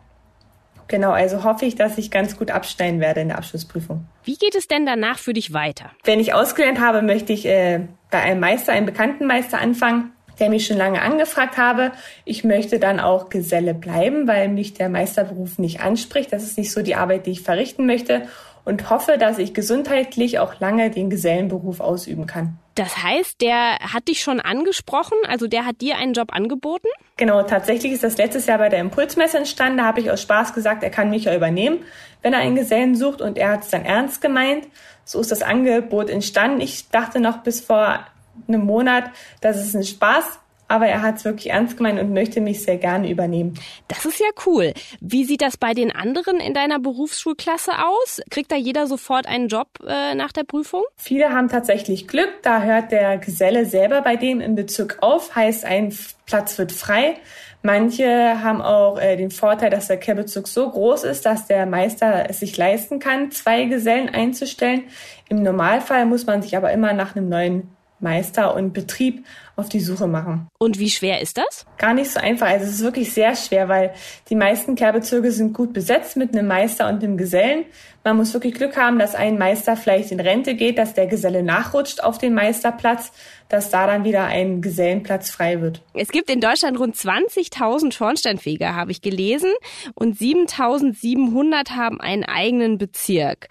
Genau, 0.91 1.11
also 1.11 1.45
hoffe 1.45 1.63
ich, 1.65 1.75
dass 1.75 1.97
ich 1.97 2.11
ganz 2.11 2.37
gut 2.37 2.51
abschneiden 2.51 2.99
werde 2.99 3.21
in 3.21 3.29
der 3.29 3.37
Abschlussprüfung. 3.37 4.07
Wie 4.25 4.35
geht 4.35 4.55
es 4.55 4.67
denn 4.67 4.85
danach 4.85 5.19
für 5.19 5.31
dich 5.31 5.53
weiter? 5.53 5.91
Wenn 6.03 6.19
ich 6.19 6.33
ausgelernt 6.33 6.81
habe, 6.81 7.01
möchte 7.01 7.31
ich 7.31 7.45
äh, 7.45 7.87
bei 8.09 8.19
einem 8.19 8.41
Meister, 8.41 8.73
einem 8.73 8.87
bekannten 8.87 9.25
Meister 9.25 9.61
anfangen, 9.61 10.11
der 10.41 10.49
mich 10.49 10.67
schon 10.67 10.75
lange 10.75 11.01
angefragt 11.01 11.57
habe. 11.57 11.93
Ich 12.25 12.43
möchte 12.43 12.77
dann 12.77 12.99
auch 12.99 13.29
Geselle 13.29 13.73
bleiben, 13.73 14.27
weil 14.27 14.49
mich 14.49 14.73
der 14.73 14.89
Meisterberuf 14.89 15.59
nicht 15.59 15.79
anspricht. 15.79 16.33
Das 16.33 16.43
ist 16.43 16.57
nicht 16.57 16.73
so 16.73 16.81
die 16.81 16.95
Arbeit, 16.95 17.25
die 17.25 17.31
ich 17.31 17.41
verrichten 17.41 17.85
möchte 17.85 18.23
und 18.65 18.89
hoffe, 18.89 19.17
dass 19.17 19.37
ich 19.37 19.53
gesundheitlich 19.53 20.39
auch 20.39 20.59
lange 20.59 20.91
den 20.91 21.09
Gesellenberuf 21.09 21.79
ausüben 21.79 22.27
kann. 22.27 22.57
Das 22.75 23.03
heißt, 23.03 23.41
der 23.41 23.79
hat 23.79 24.07
dich 24.07 24.21
schon 24.21 24.39
angesprochen, 24.39 25.17
also 25.27 25.47
der 25.47 25.65
hat 25.65 25.81
dir 25.81 25.97
einen 25.97 26.13
Job 26.13 26.33
angeboten? 26.33 26.87
Genau, 27.17 27.43
tatsächlich 27.43 27.91
ist 27.91 28.03
das 28.03 28.17
letztes 28.17 28.45
Jahr 28.45 28.59
bei 28.59 28.69
der 28.69 28.79
Impulsmesse 28.79 29.37
entstanden. 29.37 29.79
Da 29.79 29.85
habe 29.85 29.99
ich 29.99 30.09
aus 30.09 30.21
Spaß 30.21 30.53
gesagt, 30.53 30.83
er 30.83 30.89
kann 30.89 31.09
mich 31.09 31.25
ja 31.25 31.35
übernehmen, 31.35 31.79
wenn 32.21 32.33
er 32.33 32.39
einen 32.39 32.55
Gesellen 32.55 32.95
sucht 32.95 33.21
und 33.21 33.37
er 33.37 33.49
hat 33.49 33.63
es 33.63 33.69
dann 33.69 33.83
ernst 33.83 34.21
gemeint. 34.21 34.67
So 35.03 35.19
ist 35.19 35.31
das 35.31 35.41
Angebot 35.41 36.09
entstanden. 36.09 36.61
Ich 36.61 36.89
dachte 36.89 37.19
noch 37.19 37.39
bis 37.39 37.59
vor 37.61 37.99
einem 38.47 38.65
Monat, 38.65 39.05
das 39.41 39.57
ist 39.61 39.75
ein 39.75 39.83
Spaß 39.83 40.39
aber 40.71 40.87
er 40.87 41.01
hat 41.01 41.17
es 41.17 41.25
wirklich 41.25 41.51
ernst 41.51 41.77
gemeint 41.77 41.99
und 41.99 42.13
möchte 42.13 42.39
mich 42.41 42.63
sehr 42.63 42.77
gerne 42.77 43.09
übernehmen. 43.09 43.53
Das 43.87 44.05
ist 44.05 44.19
ja 44.19 44.27
cool. 44.45 44.73
Wie 45.01 45.25
sieht 45.25 45.41
das 45.41 45.57
bei 45.57 45.73
den 45.73 45.91
anderen 45.91 46.39
in 46.39 46.53
deiner 46.53 46.79
Berufsschulklasse 46.79 47.71
aus? 47.85 48.21
Kriegt 48.29 48.51
da 48.51 48.55
jeder 48.55 48.87
sofort 48.87 49.27
einen 49.27 49.49
Job 49.49 49.67
äh, 49.85 50.15
nach 50.15 50.31
der 50.31 50.43
Prüfung? 50.43 50.83
Viele 50.95 51.33
haben 51.33 51.49
tatsächlich 51.49 52.07
Glück. 52.07 52.29
Da 52.41 52.61
hört 52.61 52.91
der 52.91 53.17
Geselle 53.17 53.65
selber 53.65 54.01
bei 54.01 54.15
dem 54.15 54.39
im 54.39 54.55
Bezirk 54.55 54.97
auf, 55.01 55.35
heißt 55.35 55.65
ein 55.65 55.93
Platz 56.25 56.57
wird 56.57 56.71
frei. 56.71 57.15
Manche 57.63 58.41
haben 58.41 58.61
auch 58.61 58.97
äh, 58.99 59.17
den 59.17 59.29
Vorteil, 59.29 59.69
dass 59.69 59.87
der 59.87 59.97
Kehrbezirk 59.97 60.47
so 60.47 60.69
groß 60.69 61.03
ist, 61.03 61.25
dass 61.25 61.45
der 61.45 61.65
Meister 61.65 62.29
es 62.29 62.39
sich 62.39 62.57
leisten 62.57 62.99
kann, 62.99 63.31
zwei 63.31 63.65
Gesellen 63.65 64.09
einzustellen. 64.09 64.85
Im 65.29 65.43
Normalfall 65.43 66.05
muss 66.05 66.25
man 66.25 66.41
sich 66.41 66.57
aber 66.57 66.71
immer 66.71 66.93
nach 66.93 67.15
einem 67.15 67.29
neuen 67.29 67.69
Meister 68.01 68.55
und 68.55 68.73
Betrieb 68.73 69.25
auf 69.55 69.69
die 69.69 69.79
Suche 69.79 70.07
machen. 70.07 70.47
Und 70.57 70.79
wie 70.79 70.89
schwer 70.89 71.21
ist 71.21 71.37
das? 71.37 71.65
Gar 71.77 71.93
nicht 71.93 72.11
so 72.11 72.19
einfach. 72.19 72.47
Also 72.47 72.65
es 72.65 72.75
ist 72.75 72.83
wirklich 72.83 73.13
sehr 73.13 73.35
schwer, 73.35 73.69
weil 73.69 73.93
die 74.29 74.35
meisten 74.35 74.75
Kehrbezirke 74.75 75.31
sind 75.31 75.53
gut 75.53 75.73
besetzt 75.73 76.17
mit 76.17 76.33
einem 76.33 76.47
Meister 76.47 76.89
und 76.89 77.03
einem 77.03 77.17
Gesellen. 77.17 77.65
Man 78.03 78.17
muss 78.17 78.33
wirklich 78.33 78.55
Glück 78.55 78.77
haben, 78.77 78.97
dass 78.97 79.13
ein 79.13 79.37
Meister 79.37 79.77
vielleicht 79.77 80.11
in 80.11 80.19
Rente 80.19 80.55
geht, 80.55 80.79
dass 80.79 80.95
der 80.95 81.05
Geselle 81.05 81.43
nachrutscht 81.43 82.01
auf 82.01 82.17
den 82.17 82.33
Meisterplatz, 82.33 83.11
dass 83.47 83.69
da 83.69 83.85
dann 83.85 84.03
wieder 84.03 84.23
ein 84.25 84.61
Gesellenplatz 84.61 85.29
frei 85.29 85.61
wird. 85.61 85.81
Es 85.93 86.09
gibt 86.09 86.31
in 86.31 86.41
Deutschland 86.41 86.79
rund 86.79 86.95
20.000 86.95 87.91
Schornsteinfeger, 87.91 88.75
habe 88.75 88.91
ich 88.91 89.03
gelesen, 89.03 89.51
und 89.93 90.17
7.700 90.17 91.75
haben 91.75 92.01
einen 92.01 92.23
eigenen 92.23 92.79
Bezirk. 92.79 93.49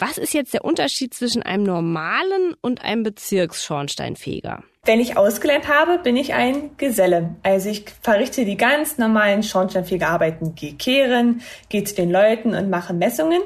Was 0.00 0.18
ist 0.18 0.34
jetzt 0.34 0.52
der 0.52 0.64
Unterschied 0.64 1.14
zwischen 1.14 1.44
einem 1.44 1.62
normalen 1.62 2.56
und 2.60 2.82
einem 2.82 3.04
Bezirksschornsteinfeger? 3.04 4.64
Wenn 4.84 4.98
ich 4.98 5.16
ausgelernt 5.16 5.68
habe, 5.68 5.98
bin 5.98 6.16
ich 6.16 6.34
ein 6.34 6.76
Geselle. 6.76 7.36
Also 7.44 7.68
ich 7.68 7.84
verrichte 8.00 8.44
die 8.44 8.56
ganz 8.56 8.98
normalen 8.98 9.44
Schornsteinfegerarbeiten, 9.44 10.56
gehe 10.56 10.74
kehren, 10.74 11.42
gehe 11.68 11.84
zu 11.84 11.94
den 11.94 12.10
Leuten 12.10 12.56
und 12.56 12.68
mache 12.68 12.92
Messungen. 12.92 13.42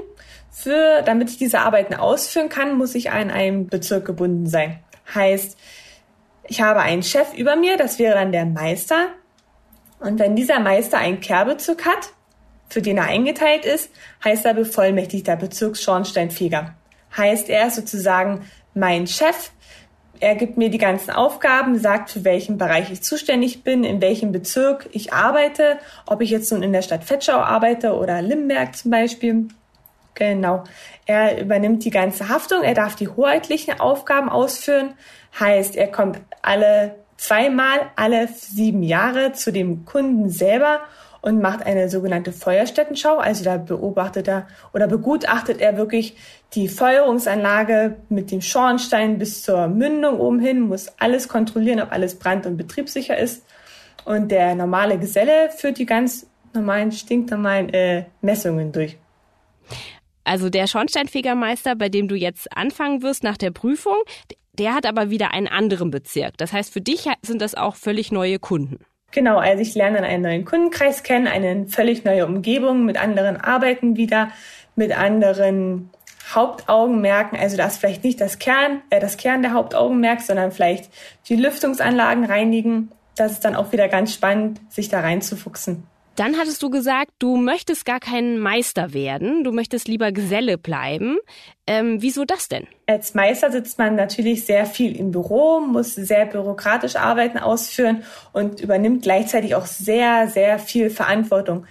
Für, 0.59 1.03
damit 1.03 1.29
ich 1.29 1.37
diese 1.37 1.61
Arbeiten 1.61 1.93
ausführen 1.93 2.49
kann, 2.49 2.79
muss 2.79 2.95
ich 2.95 3.11
an 3.11 3.31
einem 3.31 3.67
Bezirk 3.67 4.07
gebunden 4.07 4.47
sein. 4.47 4.79
Heißt, 5.15 5.55
ich 6.49 6.63
habe 6.63 6.81
einen 6.81 7.03
Chef 7.03 7.35
über 7.37 7.57
mir, 7.57 7.77
das 7.77 7.99
wäre 7.99 8.15
dann 8.15 8.33
der 8.33 8.47
Meister. 8.47 9.09
Und 10.01 10.19
wenn 10.19 10.35
dieser 10.35 10.59
Meister 10.59 10.97
einen 10.97 11.21
Kehrbezirk 11.21 11.85
hat, 11.85 12.09
für 12.71 12.81
den 12.81 12.97
er 12.97 13.05
eingeteilt 13.05 13.67
ist, 13.67 13.91
heißt 14.25 14.47
er 14.47 14.55
bevollmächtigter 14.55 15.37
Bezirksschornsteinfeger. 15.37 16.75
Heißt, 17.15 17.51
er 17.51 17.67
ist 17.67 17.77
sozusagen 17.77 18.47
mein 18.73 19.07
Chef, 19.07 19.51
er 20.21 20.37
gibt 20.37 20.57
mir 20.57 20.71
die 20.71 20.79
ganzen 20.79 21.11
Aufgaben, 21.11 21.79
sagt, 21.79 22.11
für 22.11 22.25
welchen 22.25 22.57
Bereich 22.57 22.91
ich 22.91 23.03
zuständig 23.03 23.63
bin, 23.63 23.85
in 23.85 24.01
welchem 24.01 24.33
Bezirk 24.33 24.89
ich 24.93 25.13
arbeite, 25.13 25.79
ob 26.07 26.23
ich 26.23 26.31
jetzt 26.31 26.51
nun 26.51 26.63
in 26.63 26.73
der 26.73 26.81
Stadt 26.81 27.05
Fetschau 27.05 27.37
arbeite 27.41 27.95
oder 27.95 28.23
Limberg 28.23 28.75
zum 28.75 28.91
Beispiel. 28.91 29.49
Genau. 30.17 30.65
Er 31.05 31.41
übernimmt 31.41 31.85
die 31.85 31.91
ganze 31.91 32.29
Haftung, 32.29 32.63
er 32.63 32.75
darf 32.75 32.97
die 32.97 33.07
hoheitlichen 33.07 33.79
Aufgaben 33.79 34.29
ausführen, 34.29 34.95
heißt, 35.39 35.77
er 35.77 35.89
kommt 35.89 36.19
alle 36.43 36.97
zweimal 37.19 37.81
alle 37.97 38.29
sieben 38.29 38.83
Jahre 38.83 39.33
zu 39.33 39.53
dem 39.53 39.85
Kunden 39.85 40.29
selber 40.31 40.81
und 41.21 41.41
macht 41.41 41.65
eine 41.65 41.89
sogenannte 41.89 42.33
Feuerstättenschau. 42.33 43.19
Also 43.19 43.45
da 43.45 43.57
beobachtet 43.57 44.29
er 44.29 44.47
oder 44.73 44.87
begutachtet 44.87 45.61
er 45.61 45.77
wirklich 45.77 46.17
die 46.55 46.69
Feuerungsanlage 46.69 47.97
mit 48.09 48.31
dem 48.31 48.41
Schornstein 48.41 49.19
bis 49.19 49.43
zur 49.43 49.67
Mündung 49.69 50.21
oben 50.21 50.41
hin, 50.41 50.61
muss 50.61 50.93
alles 50.99 51.29
kontrollieren, 51.29 51.81
ob 51.81 51.93
alles 51.93 52.19
brand- 52.19 52.47
und 52.47 52.57
betriebssicher 52.57 53.19
ist. 53.19 53.45
Und 54.05 54.31
der 54.31 54.55
normale 54.55 54.99
Geselle 54.99 55.51
führt 55.51 55.79
die 55.79 55.87
ganz 55.87 56.27
normalen, 56.55 56.93
stinknormalen 56.93 57.71
äh, 57.71 58.05
Messungen 58.21 58.73
durch. 58.73 58.97
Also 60.27 60.51
der 60.51 60.67
Schornsteinfegermeister, 60.67 61.77
bei 61.77 61.89
dem 61.89 62.09
du 62.09 62.17
jetzt 62.17 62.55
anfangen 62.57 63.03
wirst 63.03 63.23
nach 63.23 63.37
der 63.37 63.53
Prüfung, 63.53 63.97
der 64.55 64.75
hat 64.75 64.85
aber 64.85 65.09
wieder 65.09 65.33
einen 65.33 65.47
anderen 65.47 65.93
Bezirk. 65.93 66.37
Das 66.37 66.53
heißt, 66.53 66.73
für 66.73 66.81
dich 66.81 67.09
sind 67.23 67.41
das 67.41 67.55
auch 67.55 67.77
völlig 67.77 68.11
neue 68.11 68.41
Kunden. 68.41 68.79
Genau, 69.13 69.39
also 69.39 69.63
ich 69.63 69.77
lerne 69.77 70.03
einen 70.03 70.25
neuen 70.25 70.45
Kundenkreis 70.45 71.05
kennen, 71.05 71.29
eine 71.29 71.69
völlig 71.69 72.05
neue 72.05 72.27
Umgebung 72.27 72.85
mit 72.85 73.01
anderen 73.01 73.37
Arbeiten 73.37 73.97
wieder, 73.97 74.31
mit 74.75 74.99
anderen 74.99 75.91
Hauptaugenmerken. 76.35 77.39
Also 77.39 77.57
das 77.57 77.79
vielleicht 77.79 78.03
nicht 78.03 78.21
das 78.21 78.41
Kern, 78.41 78.83
äh, 78.91 78.99
das 78.99 79.17
Kern 79.19 79.43
der 79.43 79.53
Hauptaugenmerk, 79.53 80.23
sondern 80.23 80.51
vielleicht 80.51 80.91
die 81.29 81.37
Lüftungsanlagen 81.37 82.25
reinigen. 82.25 82.91
Das 83.15 83.31
ist 83.31 83.45
dann 83.45 83.55
auch 83.55 83.71
wieder 83.71 83.87
ganz 83.87 84.13
spannend, 84.13 84.61
sich 84.71 84.89
da 84.89 85.01
reinzufuchsen. 85.01 85.85
Dann 86.17 86.39
hattest 86.39 86.63
du 86.63 86.71
gesagt, 86.71 87.11
du 87.19 87.37
möchtest 87.37 87.85
gar 87.85 88.01
kein 88.01 88.39
Meister 88.39 88.95
werden, 88.95 89.45
du 89.45 89.53
möchtest 89.53 89.87
lieber 89.87 90.13
Geselle 90.13 90.57
bleiben. 90.57 91.19
Ähm, 91.67 92.01
wieso 92.01 92.25
das 92.25 92.49
denn? 92.49 92.67
Als 92.87 93.13
Meister 93.13 93.53
sitzt 93.53 93.79
man 93.79 93.97
natürlich 93.97 94.47
sehr 94.47 94.65
viel 94.65 94.97
im 94.97 95.11
Büro, 95.11 95.61
muss 95.61 95.95
sehr 95.95 96.25
bürokratisch 96.25 96.97
Arbeiten 96.97 97.39
ausführen 97.39 98.03
und 98.33 98.61
übernimmt 98.61 99.03
gleichzeitig 99.03 99.55
auch 99.55 99.67
sehr, 99.67 100.29
sehr 100.29 100.59
viel 100.59 100.89
Verantwortung. 100.89 101.67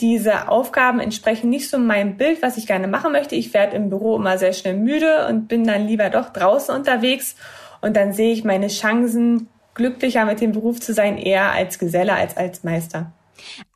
Diese 0.00 0.48
Aufgaben 0.48 1.00
entsprechen 1.00 1.48
nicht 1.48 1.70
so 1.70 1.78
meinem 1.78 2.18
Bild, 2.18 2.42
was 2.42 2.58
ich 2.58 2.66
gerne 2.66 2.88
machen 2.88 3.12
möchte. 3.12 3.34
Ich 3.34 3.54
werde 3.54 3.76
im 3.76 3.88
Büro 3.88 4.16
immer 4.16 4.36
sehr 4.36 4.52
schnell 4.52 4.76
müde 4.76 5.26
und 5.26 5.48
bin 5.48 5.64
dann 5.64 5.86
lieber 5.86 6.10
doch 6.10 6.28
draußen 6.34 6.74
unterwegs. 6.74 7.34
Und 7.80 7.96
dann 7.96 8.12
sehe 8.12 8.34
ich 8.34 8.44
meine 8.44 8.68
Chancen, 8.68 9.48
glücklicher 9.72 10.26
mit 10.26 10.42
dem 10.42 10.52
Beruf 10.52 10.80
zu 10.80 10.92
sein, 10.92 11.16
eher 11.16 11.52
als 11.52 11.78
Geselle 11.78 12.12
als 12.12 12.36
als 12.36 12.62
Meister. 12.62 13.12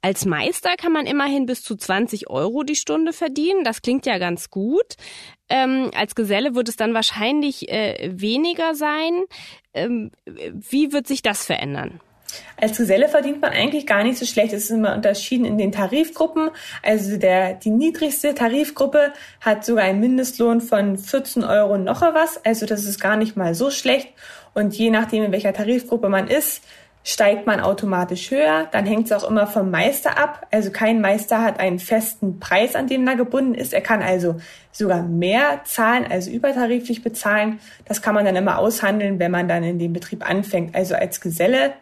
Als 0.03 0.25
Meister 0.25 0.77
kann 0.77 0.93
man 0.93 1.07
immerhin 1.07 1.47
bis 1.47 1.63
zu 1.63 1.77
20 1.77 2.31
Euro 2.31 2.63
die 2.63 2.77
Stunde 2.77 3.13
verdienen. 3.13 3.65
Das 3.65 3.83
klingt 3.83 4.07
ja 4.07 4.19
ganz 4.19 4.51
gut. 4.51 4.97
Ähm, 5.49 5.91
als 5.95 6.15
Geselle 6.15 6.55
wird 6.55 6.69
es 6.69 6.77
dann 6.77 6.95
wahrscheinlich 6.95 7.69
äh, 7.69 8.11
weniger 8.13 8.75
sein. 8.75 9.25
Ähm, 9.75 10.11
wie 10.27 10.93
wird 10.93 11.07
sich 11.07 11.23
das 11.23 11.45
verändern? 11.45 12.01
Als 12.57 12.77
Geselle 12.77 13.09
verdient 13.09 13.41
man 13.41 13.53
eigentlich 13.53 13.87
gar 13.87 14.03
nicht 14.03 14.19
so 14.19 14.27
schlecht. 14.27 14.53
Es 14.53 14.65
ist 14.65 14.71
immer 14.71 14.95
unterschieden 14.95 15.45
in 15.45 15.59
den 15.59 15.73
Tarifgruppen. 15.73 16.51
Also 16.83 17.17
der, 17.17 17.55
die 17.55 17.71
niedrigste 17.71 18.35
Tarifgruppe 18.35 19.13
hat 19.41 19.65
sogar 19.65 19.85
einen 19.85 20.01
Mindestlohn 20.01 20.61
von 20.61 20.99
14 20.99 21.45
Euro 21.45 21.79
noch 21.79 22.03
was. 22.03 22.45
Also 22.45 22.67
das 22.67 22.85
ist 22.85 23.01
gar 23.01 23.17
nicht 23.17 23.37
mal 23.37 23.55
so 23.55 23.71
schlecht. 23.71 24.09
Und 24.55 24.77
je 24.77 24.91
nachdem, 24.91 25.25
in 25.25 25.33
welcher 25.33 25.53
Tarifgruppe 25.53 26.09
man 26.09 26.29
ist, 26.29 26.63
steigt 27.03 27.47
man 27.47 27.61
automatisch 27.61 28.31
höher. 28.31 28.69
Dann 28.71 28.87
hängt 28.87 29.07
es 29.07 29.13
auch 29.13 29.29
immer 29.29 29.47
vom 29.47 29.71
Meister 29.71 30.19
ab. 30.19 30.47
Also 30.51 30.71
kein 30.71 31.01
Meister 31.01 31.43
hat 31.43 31.59
einen 31.59 31.79
festen 31.79 32.39
Preis, 32.41 32.77
an 32.77 32.87
den 32.87 33.07
er 33.07 33.17
gebunden 33.17 33.55
ist. 33.55 33.73
Er 33.73 33.81
kann 33.81 34.03
also 34.03 34.37
sogar 34.71 35.03
mehr 35.03 35.63
zahlen, 35.65 36.07
also 36.09 36.31
übertariflich 36.31 37.03
bezahlen. 37.03 37.59
Das 37.87 38.03
kann 38.03 38.15
man 38.15 38.25
dann 38.25 38.37
immer 38.37 38.59
aushandeln, 38.59 39.19
wenn 39.19 39.31
man 39.31 39.49
dann 39.49 39.63
in 39.63 39.79
dem 39.79 39.93
Betrieb 39.93 40.29
anfängt. 40.29 40.75
Also 40.75 40.95
als 40.95 41.21
Geselle 41.21 41.73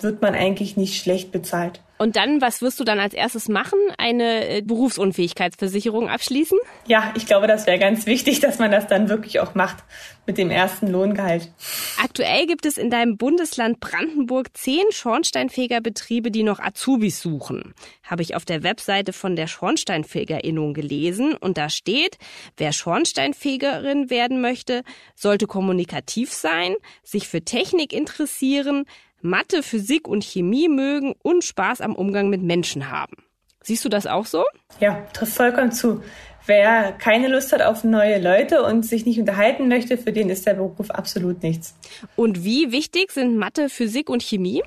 wird 0.00 0.22
man 0.22 0.34
eigentlich 0.34 0.76
nicht 0.76 1.00
schlecht 1.00 1.32
bezahlt. 1.32 1.80
Und 1.98 2.14
dann, 2.14 2.40
was 2.40 2.62
wirst 2.62 2.78
du 2.78 2.84
dann 2.84 3.00
als 3.00 3.12
erstes 3.12 3.48
machen? 3.48 3.78
Eine 3.98 4.48
äh, 4.48 4.62
Berufsunfähigkeitsversicherung 4.62 6.08
abschließen? 6.08 6.56
Ja, 6.86 7.12
ich 7.16 7.26
glaube, 7.26 7.48
das 7.48 7.66
wäre 7.66 7.78
ganz 7.78 8.06
wichtig, 8.06 8.38
dass 8.38 8.60
man 8.60 8.70
das 8.70 8.86
dann 8.86 9.08
wirklich 9.08 9.40
auch 9.40 9.56
macht 9.56 9.78
mit 10.24 10.38
dem 10.38 10.50
ersten 10.50 10.86
Lohngehalt. 10.86 11.50
Aktuell 12.00 12.46
gibt 12.46 12.66
es 12.66 12.78
in 12.78 12.90
deinem 12.90 13.16
Bundesland 13.16 13.80
Brandenburg 13.80 14.56
zehn 14.56 14.84
Schornsteinfegerbetriebe, 14.90 16.30
die 16.30 16.44
noch 16.44 16.60
Azubis 16.60 17.20
suchen. 17.20 17.74
Habe 18.04 18.22
ich 18.22 18.36
auf 18.36 18.44
der 18.44 18.62
Webseite 18.62 19.12
von 19.12 19.34
der 19.34 19.48
Schornsteinfegerinnung 19.48 20.74
gelesen 20.74 21.34
und 21.34 21.58
da 21.58 21.68
steht, 21.68 22.18
wer 22.56 22.72
Schornsteinfegerin 22.72 24.08
werden 24.08 24.40
möchte, 24.40 24.82
sollte 25.16 25.46
kommunikativ 25.46 26.32
sein, 26.32 26.76
sich 27.02 27.26
für 27.26 27.42
Technik 27.42 27.92
interessieren, 27.92 28.84
Mathe, 29.20 29.62
Physik 29.62 30.06
und 30.06 30.22
Chemie 30.22 30.68
mögen 30.68 31.14
und 31.22 31.42
Spaß 31.44 31.80
am 31.80 31.94
Umgang 31.94 32.28
mit 32.28 32.42
Menschen 32.42 32.90
haben. 32.90 33.16
Siehst 33.62 33.84
du 33.84 33.88
das 33.88 34.06
auch 34.06 34.26
so? 34.26 34.44
Ja, 34.80 35.06
trifft 35.12 35.34
vollkommen 35.34 35.72
zu. 35.72 36.02
Wer 36.46 36.92
keine 36.92 37.28
Lust 37.28 37.52
hat 37.52 37.60
auf 37.60 37.84
neue 37.84 38.20
Leute 38.20 38.62
und 38.62 38.86
sich 38.86 39.04
nicht 39.04 39.18
unterhalten 39.18 39.68
möchte, 39.68 39.98
für 39.98 40.12
den 40.12 40.30
ist 40.30 40.46
der 40.46 40.54
Beruf 40.54 40.90
absolut 40.90 41.42
nichts. 41.42 41.74
Und 42.16 42.44
wie 42.44 42.72
wichtig 42.72 43.10
sind 43.10 43.36
Mathe, 43.36 43.68
Physik 43.68 44.08
und 44.08 44.22
Chemie? 44.22 44.62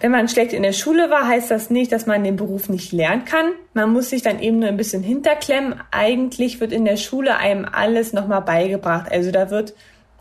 Wenn 0.00 0.12
man 0.12 0.28
schlecht 0.28 0.52
in 0.52 0.62
der 0.62 0.72
Schule 0.72 1.10
war, 1.10 1.26
heißt 1.26 1.50
das 1.50 1.70
nicht, 1.70 1.92
dass 1.92 2.06
man 2.06 2.22
den 2.22 2.36
Beruf 2.36 2.68
nicht 2.68 2.92
lernen 2.92 3.24
kann. 3.24 3.52
Man 3.74 3.92
muss 3.92 4.10
sich 4.10 4.22
dann 4.22 4.40
eben 4.40 4.60
nur 4.60 4.68
ein 4.68 4.76
bisschen 4.76 5.02
hinterklemmen. 5.02 5.80
Eigentlich 5.90 6.60
wird 6.60 6.72
in 6.72 6.84
der 6.84 6.96
Schule 6.96 7.36
einem 7.36 7.66
alles 7.70 8.12
nochmal 8.12 8.42
beigebracht. 8.42 9.10
Also 9.10 9.30
da 9.30 9.50
wird 9.50 9.74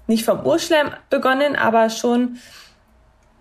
nicht 0.08 0.26
vom 0.26 0.46
Urschleim 0.46 0.90
begonnen, 1.10 1.56
aber 1.56 1.90
schon 1.90 2.40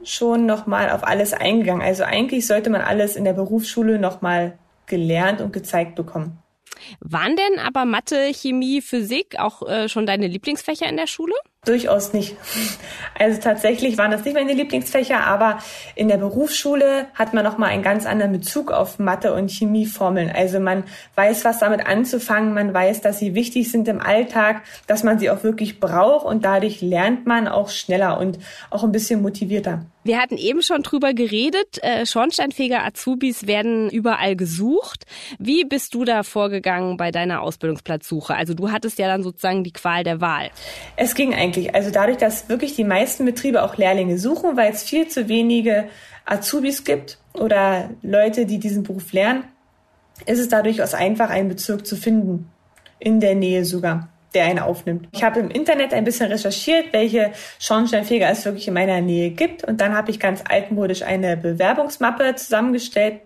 schon 0.05 0.47
nochmal 0.47 0.91
auf 0.91 1.05
alles 1.05 1.33
eingegangen. 1.33 1.83
Also 1.83 2.05
eigentlich 2.05 2.47
sollte 2.47 2.71
man 2.71 2.81
alles 2.81 3.17
in 3.17 3.25
der 3.25 3.33
Berufsschule 3.33 3.99
nochmal 3.99 4.59
gelernt 4.87 5.41
und 5.41 5.53
gezeigt 5.53 5.95
bekommen. 5.95 6.39
Waren 7.01 7.37
denn 7.37 7.59
aber 7.59 7.85
Mathe, 7.85 8.33
Chemie, 8.33 8.81
Physik 8.81 9.39
auch 9.39 9.67
äh, 9.69 9.89
schon 9.89 10.07
deine 10.07 10.27
Lieblingsfächer 10.27 10.89
in 10.89 10.97
der 10.97 11.07
Schule? 11.07 11.35
Durchaus 11.65 12.13
nicht. 12.13 12.37
Also 13.19 13.41
tatsächlich 13.41 13.99
waren 13.99 14.13
das 14.13 14.25
nicht 14.25 14.35
meine 14.35 14.55
Lieblingsfächer, 14.55 15.27
aber 15.27 15.59
in 15.97 16.07
der 16.07 16.17
Berufsschule 16.17 17.07
hat 17.15 17.35
man 17.35 17.45
nochmal 17.45 17.71
einen 17.71 17.83
ganz 17.83 18.07
anderen 18.07 18.31
Bezug 18.31 18.71
auf 18.71 19.01
Mathe 19.01 19.35
und 19.35 19.51
Chemieformeln. 19.51 20.31
Also 20.31 20.61
man 20.61 20.85
weiß, 21.17 21.45
was 21.45 21.59
damit 21.59 21.85
anzufangen, 21.85 22.55
man 22.55 22.73
weiß, 22.73 23.01
dass 23.01 23.19
sie 23.19 23.35
wichtig 23.35 23.73
sind 23.73 23.89
im 23.89 24.01
Alltag, 24.01 24.63
dass 24.87 25.03
man 25.03 25.19
sie 25.19 25.31
auch 25.31 25.43
wirklich 25.43 25.81
braucht 25.81 26.25
und 26.25 26.45
dadurch 26.45 26.81
lernt 26.81 27.27
man 27.27 27.49
auch 27.49 27.71
schneller 27.71 28.21
und 28.21 28.39
auch 28.71 28.85
ein 28.85 28.93
bisschen 28.93 29.21
motivierter. 29.21 29.85
Wir 30.05 30.19
hatten 30.19 30.39
eben 30.39 30.63
schon 30.63 30.83
drüber 30.83 31.13
geredet. 31.13 31.83
Äh, 31.83 32.07
Schornsteinfeger 32.07 32.83
Azubis 32.83 33.47
werden 33.47 33.91
überall 33.91 34.37
gesucht. 34.37 35.05
Wie 35.39 35.65
bist 35.65 35.93
du 35.93 36.05
da 36.05 36.23
vorgegangen 36.23 36.97
bei 36.97 37.11
deiner 37.11 37.43
Ausbildungsplatzsuche? 37.43 38.35
Also 38.35 38.55
du 38.55 38.71
hattest 38.71 38.99
ja 38.99 39.07
dann 39.07 39.23
sozusagen 39.23 39.65
die 39.65 39.73
Qual 39.73 40.05
der 40.05 40.23
Wahl. 40.23 40.51
Es 40.97 41.15
ging 41.15 41.35
eigentlich. 41.35 41.48
Also 41.75 41.91
dadurch, 41.91 42.19
dass 42.19 42.49
wirklich 42.49 42.75
die 42.77 42.85
meisten 42.85 43.25
Betriebe 43.25 43.63
auch 43.63 43.77
Lehrlinge 43.77 44.19
suchen, 44.19 44.57
weil 44.57 44.73
es 44.73 44.83
viel 44.83 45.09
zu 45.09 45.29
wenige 45.29 45.89
Azubis 46.25 46.85
gibt 46.85 47.19
oder 47.35 47.91
Leute, 48.03 48.47
die 48.47 48.59
diesen 48.59 48.83
Beruf 48.83 49.13
lernen, 49.13 49.45
ist 50.27 50.39
es 50.39 50.49
da 50.49 50.63
durchaus 50.63 50.95
einfach, 50.95 51.31
einen 51.31 51.49
Bezirk 51.49 51.87
zu 51.87 51.97
finden. 51.97 52.51
In 52.99 53.21
der 53.21 53.35
Nähe 53.35 53.65
sogar 53.65 54.09
der 54.35 54.45
einen 54.45 54.59
aufnimmt. 54.59 55.09
Ich 55.13 55.23
habe 55.23 55.41
im 55.41 55.51
Internet 55.51 55.95
ein 55.95 56.05
bisschen 56.05 56.31
recherchiert, 56.31 56.93
welche 56.93 57.33
Schornsteinfeger 57.59 58.29
es 58.29 58.45
wirklich 58.45 58.69
in 58.69 58.75
meiner 58.75 59.01
Nähe 59.01 59.31
gibt 59.31 59.65
und 59.65 59.81
dann 59.81 59.95
habe 59.95 60.11
ich 60.11 60.21
ganz 60.21 60.43
altmodisch 60.49 61.03
eine 61.03 61.37
Bewerbungsmappe 61.37 62.35
zusammengestellt, 62.35 63.23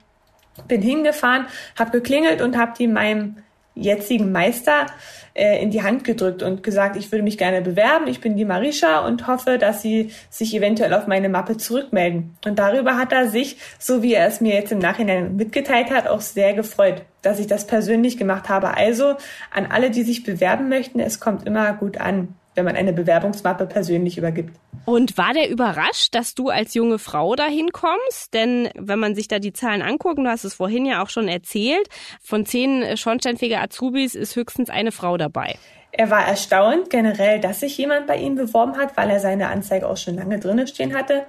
bin 0.69 0.83
hingefahren, 0.83 1.47
habe 1.79 1.91
geklingelt 1.91 2.41
und 2.41 2.57
habe 2.57 2.73
die 2.79 2.87
meinem 2.87 3.39
jetzigen 3.75 4.33
Meister 4.33 4.87
äh, 5.35 5.63
in 5.63 5.71
die 5.71 5.83
Hand 5.83 6.05
gedrückt 6.05 6.43
und 6.43 6.63
gesagt, 6.63 6.97
ich 6.97 7.11
würde 7.11 7.23
mich 7.23 7.39
gerne 7.39 7.63
bewerben, 7.63 8.07
ich 8.07 8.21
bin 8.21 8.37
die 8.37 8.45
Marisha 8.45 9.07
und 9.07 9.27
hoffe, 9.27 9.59
dass 9.59 9.83
sie 9.83 10.11
sich 10.31 10.55
eventuell 10.55 10.93
auf 10.95 11.07
meine 11.07 11.29
Mappe 11.29 11.57
zurückmelden. 11.57 12.37
Und 12.45 12.59
darüber 12.59 12.99
hat 12.99 13.13
er 13.13 13.29
sich, 13.29 13.57
so 13.79 14.03
wie 14.03 14.15
er 14.15 14.27
es 14.27 14.41
mir 14.41 14.55
jetzt 14.55 14.73
im 14.73 14.79
Nachhinein 14.79 15.37
mitgeteilt 15.37 15.91
hat, 15.91 16.07
auch 16.07 16.21
sehr 16.21 16.53
gefreut, 16.55 17.03
dass 17.23 17.39
ich 17.39 17.47
das 17.47 17.67
persönlich 17.67 18.19
gemacht 18.19 18.49
habe. 18.49 18.77
Also 18.77 19.17
an 19.53 19.67
alle, 19.71 19.91
die 19.91 20.03
sich 20.03 20.23
bewerben 20.23 20.69
möchten, 20.69 21.01
es 21.01 21.21
kommt 21.21 21.47
immer 21.47 21.73
gut 21.75 21.99
an 21.99 22.35
wenn 22.55 22.65
man 22.65 22.77
eine 22.77 22.93
Bewerbungsmappe 22.93 23.67
persönlich 23.67 24.19
übergibt. 24.19 24.55
Und 24.85 25.17
war 25.17 25.33
der 25.33 25.49
überrascht, 25.49 26.15
dass 26.15 26.35
du 26.35 26.49
als 26.49 26.75
junge 26.75 26.99
Frau 26.99 27.37
dahin 27.37 27.71
kommst? 27.73 28.35
Denn 28.35 28.69
wenn 28.75 28.99
man 28.99 29.15
sich 29.15 29.29
da 29.29 29.39
die 29.39 29.53
Zahlen 29.53 29.83
anguckt, 29.83 30.19
du 30.19 30.27
hast 30.27 30.45
es 30.45 30.55
vorhin 30.55 30.87
ja 30.87 31.03
auch 31.03 31.09
schon 31.09 31.29
erzählt, 31.29 31.89
von 32.21 32.45
zehn 32.45 32.97
schornsteinfähiger 32.97 33.63
Azubis 33.63 34.15
ist 34.15 34.35
höchstens 34.37 34.71
eine 34.71 34.93
Frau 34.93 35.17
dabei. 35.17 35.57
Er 35.93 36.11
war 36.11 36.27
erstaunt 36.27 36.89
generell, 36.89 37.39
dass 37.39 37.61
sich 37.61 37.77
jemand 37.77 38.07
bei 38.07 38.17
ihm 38.17 38.35
beworben 38.35 38.79
hat, 38.79 38.97
weil 38.97 39.11
er 39.11 39.21
seine 39.21 39.49
Anzeige 39.49 39.87
auch 39.87 39.99
schon 39.99 40.17
lange 40.17 40.39
drinnen 40.39 40.67
stehen 40.67 40.95
hatte 40.95 41.27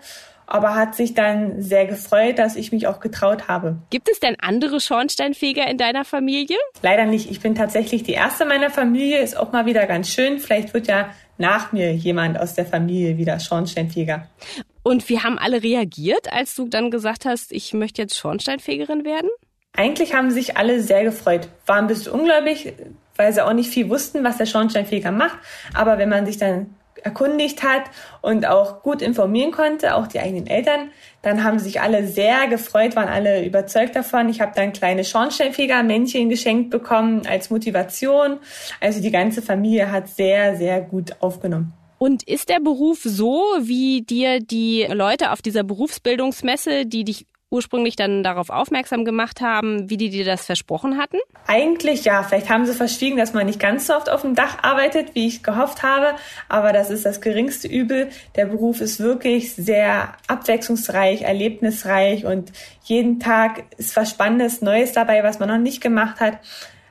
aber 0.47 0.75
hat 0.75 0.95
sich 0.95 1.13
dann 1.13 1.62
sehr 1.62 1.86
gefreut, 1.86 2.39
dass 2.39 2.56
ich 2.56 2.71
mich 2.71 2.88
auch 2.88 2.99
getraut 2.99 3.47
habe. 3.47 3.77
Gibt 3.89 4.10
es 4.10 4.19
denn 4.19 4.36
andere 4.39 4.79
Schornsteinfeger 4.79 5.67
in 5.67 5.77
deiner 5.77 6.06
Familie? 6.06 6.58
Leider 6.82 7.06
nicht. 7.06 7.29
Ich 7.32 7.39
bin 7.39 7.56
tatsächlich 7.56 8.03
die 8.03 8.13
erste 8.13 8.45
meiner 8.45 8.69
Familie. 8.69 9.19
Ist 9.19 9.38
auch 9.38 9.51
mal 9.51 9.65
wieder 9.65 9.86
ganz 9.86 10.10
schön. 10.10 10.39
Vielleicht 10.39 10.73
wird 10.73 10.88
ja 10.88 11.10
nach 11.38 11.71
mir 11.71 11.93
jemand 11.93 12.39
aus 12.39 12.53
der 12.53 12.65
Familie 12.65 13.17
wieder 13.17 13.39
Schornsteinfeger. 13.39 14.27
Und 14.84 15.08
wie 15.10 15.19
haben 15.19 15.39
alle 15.39 15.63
reagiert, 15.63 16.32
als 16.32 16.56
du 16.56 16.67
dann 16.67 16.91
gesagt 16.91 17.25
hast, 17.25 17.51
ich 17.51 17.73
möchte 17.73 18.01
jetzt 18.01 18.17
Schornsteinfegerin 18.17 19.06
werden? 19.06 19.29
Eigentlich 19.75 20.13
haben 20.13 20.29
sich 20.29 20.58
alle 20.58 20.82
sehr 20.82 21.03
gefreut. 21.03 21.47
War 21.65 21.77
ein 21.77 21.88
bisschen 21.88 22.12
ungläubig, 22.12 22.73
weil 23.15 23.34
sie 23.34 23.43
auch 23.43 23.53
nicht 23.53 23.69
viel 23.69 23.89
wussten, 23.89 24.23
was 24.23 24.38
der 24.38 24.45
Schornsteinfeger 24.45 25.12
macht. 25.12 25.38
Aber 25.73 25.97
wenn 25.97 26.10
man 26.10 26.25
sich 26.25 26.38
dann 26.38 26.75
erkundigt 27.01 27.63
hat 27.63 27.84
und 28.21 28.45
auch 28.45 28.84
gut 28.84 29.01
informieren 29.01 29.51
konnte, 29.51 29.95
auch 29.95 30.08
die 30.08 30.19
eigenen 30.19 30.47
Eltern, 30.47 30.91
dann 31.21 31.43
haben 31.43 31.60
sich 31.60 31.82
alle 31.82 32.06
sehr 32.08 32.47
gefreut, 32.47 32.95
waren 32.95 33.08
alle 33.08 33.45
überzeugt 33.45 33.95
davon. 33.95 34.29
Ich 34.29 34.41
habe 34.41 34.51
dann 34.56 34.73
kleine 34.73 35.03
Schornsteinfeger-Männchen 35.03 36.29
geschenkt 36.29 36.69
bekommen 36.69 37.25
als 37.27 37.49
Motivation. 37.49 38.39
Also 38.79 39.01
die 39.01 39.12
ganze 39.12 39.41
Familie 39.41 39.91
hat 39.91 40.10
sehr, 40.10 40.58
sehr 40.58 40.82
gut 40.82 41.15
aufgenommen. 41.19 41.73
Und 41.97 42.23
ist 42.23 42.49
der 42.49 42.60
Beruf 42.60 42.99
so, 43.03 43.41
wie 43.62 44.01
dir 44.01 44.41
die 44.41 44.86
Leute 44.91 45.32
auf 45.32 45.41
dieser 45.41 45.63
Berufsbildungsmesse, 45.63 46.86
die 46.86 47.06
dich 47.06 47.25
ursprünglich 47.53 47.95
dann 47.95 48.23
darauf 48.23 48.49
aufmerksam 48.49 49.05
gemacht 49.05 49.39
haben, 49.39 49.89
wie 49.89 49.97
die 49.97 50.09
dir 50.09 50.25
das 50.25 50.45
versprochen 50.45 50.97
hatten? 50.97 51.17
Eigentlich 51.47 52.03
ja. 52.03 52.23
Vielleicht 52.23 52.49
haben 52.49 52.65
sie 52.65 52.73
verschwiegen, 52.73 53.17
dass 53.17 53.33
man 53.33 53.45
nicht 53.45 53.59
ganz 53.59 53.87
so 53.87 53.93
oft 53.93 54.09
auf 54.09 54.21
dem 54.21 54.35
Dach 54.35 54.57
arbeitet, 54.63 55.13
wie 55.13 55.27
ich 55.27 55.43
gehofft 55.43 55.83
habe. 55.83 56.15
Aber 56.49 56.73
das 56.73 56.89
ist 56.89 57.05
das 57.05 57.21
geringste 57.21 57.67
Übel. 57.67 58.09
Der 58.35 58.47
Beruf 58.47 58.81
ist 58.81 58.99
wirklich 58.99 59.53
sehr 59.53 60.13
abwechslungsreich, 60.27 61.21
erlebnisreich 61.21 62.25
und 62.25 62.51
jeden 62.83 63.19
Tag 63.19 63.63
ist 63.77 63.95
was 63.95 64.09
Spannendes, 64.09 64.61
Neues 64.61 64.91
dabei, 64.91 65.23
was 65.23 65.39
man 65.39 65.49
noch 65.49 65.57
nicht 65.57 65.81
gemacht 65.81 66.19
hat. 66.19 66.39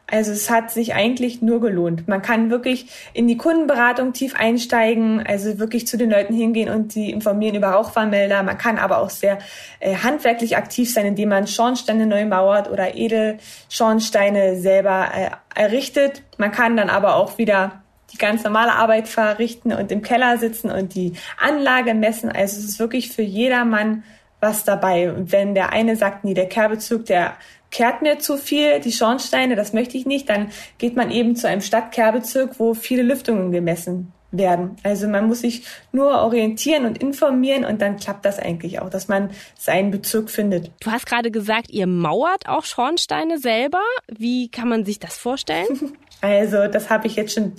Also 0.06 0.32
es 0.32 0.50
hat 0.50 0.70
sich 0.70 0.94
eigentlich 0.94 1.40
nur 1.40 1.60
gelohnt. 1.60 2.06
Man 2.06 2.20
kann 2.20 2.50
wirklich 2.50 2.86
in 3.14 3.28
die 3.28 3.36
Kundenberatung 3.38 4.12
tief 4.12 4.34
einsteigen, 4.36 5.24
also 5.26 5.58
wirklich 5.58 5.86
zu 5.86 5.96
den 5.96 6.10
Leuten 6.10 6.34
hingehen 6.34 6.68
und 6.68 6.92
sie 6.92 7.10
informieren 7.10 7.54
über 7.54 7.68
Rauchwarnmelder. 7.68 8.42
Man 8.42 8.58
kann 8.58 8.78
aber 8.78 8.98
auch 8.98 9.10
sehr 9.10 9.38
äh, 9.80 9.96
handwerklich 9.96 10.56
aktiv 10.56 10.92
sein, 10.92 11.06
indem 11.06 11.30
man 11.30 11.46
Schornsteine 11.46 12.06
neu 12.06 12.26
mauert 12.26 12.70
oder 12.70 12.94
Edelschornsteine 12.94 14.56
selber 14.60 15.08
äh, 15.14 15.30
errichtet. 15.58 16.22
Man 16.36 16.52
kann 16.52 16.76
dann 16.76 16.90
aber 16.90 17.16
auch 17.16 17.38
wieder 17.38 17.82
die 18.12 18.18
ganz 18.18 18.44
normale 18.44 18.72
Arbeit 18.72 19.08
verrichten 19.08 19.72
und 19.72 19.90
im 19.90 20.02
Keller 20.02 20.36
sitzen 20.36 20.70
und 20.70 20.94
die 20.94 21.14
Anlage 21.38 21.94
messen. 21.94 22.28
Also 22.28 22.58
es 22.58 22.64
ist 22.64 22.78
wirklich 22.78 23.10
für 23.10 23.22
jedermann 23.22 24.04
was 24.40 24.64
dabei. 24.64 25.12
Und 25.12 25.32
wenn 25.32 25.54
der 25.54 25.72
eine 25.72 25.96
sagt, 25.96 26.24
nee, 26.24 26.34
der 26.34 26.48
Kerbezug, 26.48 27.06
der 27.06 27.34
kehrt 27.72 28.02
mir 28.02 28.20
zu 28.20 28.36
viel, 28.36 28.78
die 28.78 28.92
Schornsteine, 28.92 29.56
das 29.56 29.72
möchte 29.72 29.96
ich 29.96 30.06
nicht, 30.06 30.28
dann 30.28 30.52
geht 30.78 30.94
man 30.94 31.10
eben 31.10 31.34
zu 31.34 31.48
einem 31.48 31.62
Stadtkehrbezirk, 31.62 32.60
wo 32.60 32.74
viele 32.74 33.02
Lüftungen 33.02 33.50
gemessen 33.50 34.12
werden. 34.30 34.76
Also 34.82 35.08
man 35.08 35.26
muss 35.26 35.40
sich 35.40 35.64
nur 35.90 36.10
orientieren 36.10 36.86
und 36.86 37.02
informieren 37.02 37.64
und 37.64 37.82
dann 37.82 37.96
klappt 37.96 38.24
das 38.24 38.38
eigentlich 38.38 38.80
auch, 38.80 38.88
dass 38.88 39.08
man 39.08 39.30
seinen 39.58 39.90
Bezirk 39.90 40.30
findet. 40.30 40.70
Du 40.80 40.90
hast 40.90 41.06
gerade 41.06 41.30
gesagt, 41.30 41.70
ihr 41.70 41.86
mauert 41.86 42.48
auch 42.48 42.64
Schornsteine 42.64 43.38
selber. 43.38 43.82
Wie 44.08 44.48
kann 44.48 44.68
man 44.68 44.84
sich 44.84 45.00
das 45.00 45.18
vorstellen? 45.18 45.66
Also 46.24 46.68
das 46.68 46.88
habe 46.88 47.08
ich 47.08 47.16
jetzt 47.16 47.34
schon 47.34 47.54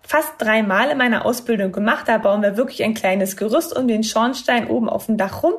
fast 0.00 0.34
dreimal 0.38 0.88
in 0.90 0.98
meiner 0.98 1.26
Ausbildung 1.26 1.72
gemacht. 1.72 2.06
Da 2.06 2.18
bauen 2.18 2.42
wir 2.42 2.56
wirklich 2.56 2.84
ein 2.84 2.94
kleines 2.94 3.36
Gerüst 3.36 3.76
um 3.76 3.88
den 3.88 4.04
Schornstein 4.04 4.68
oben 4.68 4.88
auf 4.88 5.06
dem 5.06 5.16
Dach 5.16 5.42
rum. 5.42 5.54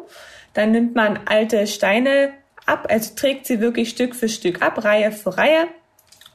Dann 0.54 0.72
nimmt 0.72 0.96
man 0.96 1.20
alte 1.26 1.68
Steine 1.68 2.32
ab, 2.65 2.88
also 2.89 3.15
trägt 3.15 3.45
sie 3.45 3.60
wirklich 3.60 3.89
Stück 3.89 4.15
für 4.15 4.30
Stück 4.30 4.62
ab, 4.62 4.84
Reihe 4.84 5.12
für 5.12 5.38
Reihe. 5.38 5.67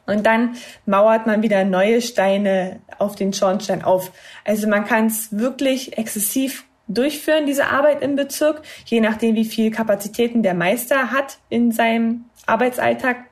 Und 0.07 0.27
dann 0.27 0.57
mauert 0.87 1.27
man 1.27 1.43
wieder 1.43 1.65
neue 1.65 2.03
Steine 2.03 2.81
auf 2.99 3.15
den 3.15 3.33
Schornstein 3.33 3.85
auf. 3.85 4.11
Also 4.45 4.67
man 4.67 4.85
kann 4.85 5.07
es 5.07 5.37
wirklich 5.39 5.97
exzessiv 5.99 6.65
durchführen, 6.89 7.47
diese 7.47 7.67
Arbeit 7.67 8.03
im 8.03 8.17
Bezirk, 8.17 8.63
je 8.87 9.01
nachdem, 9.01 9.37
wie 9.37 9.45
viel 9.45 9.71
Kapazitäten 9.71 10.43
der 10.43 10.55
Meister 10.55 11.13
hat 11.13 11.39
in 11.49 11.71
seinem 11.71 12.25
Arbeitsalltag. 12.47 13.30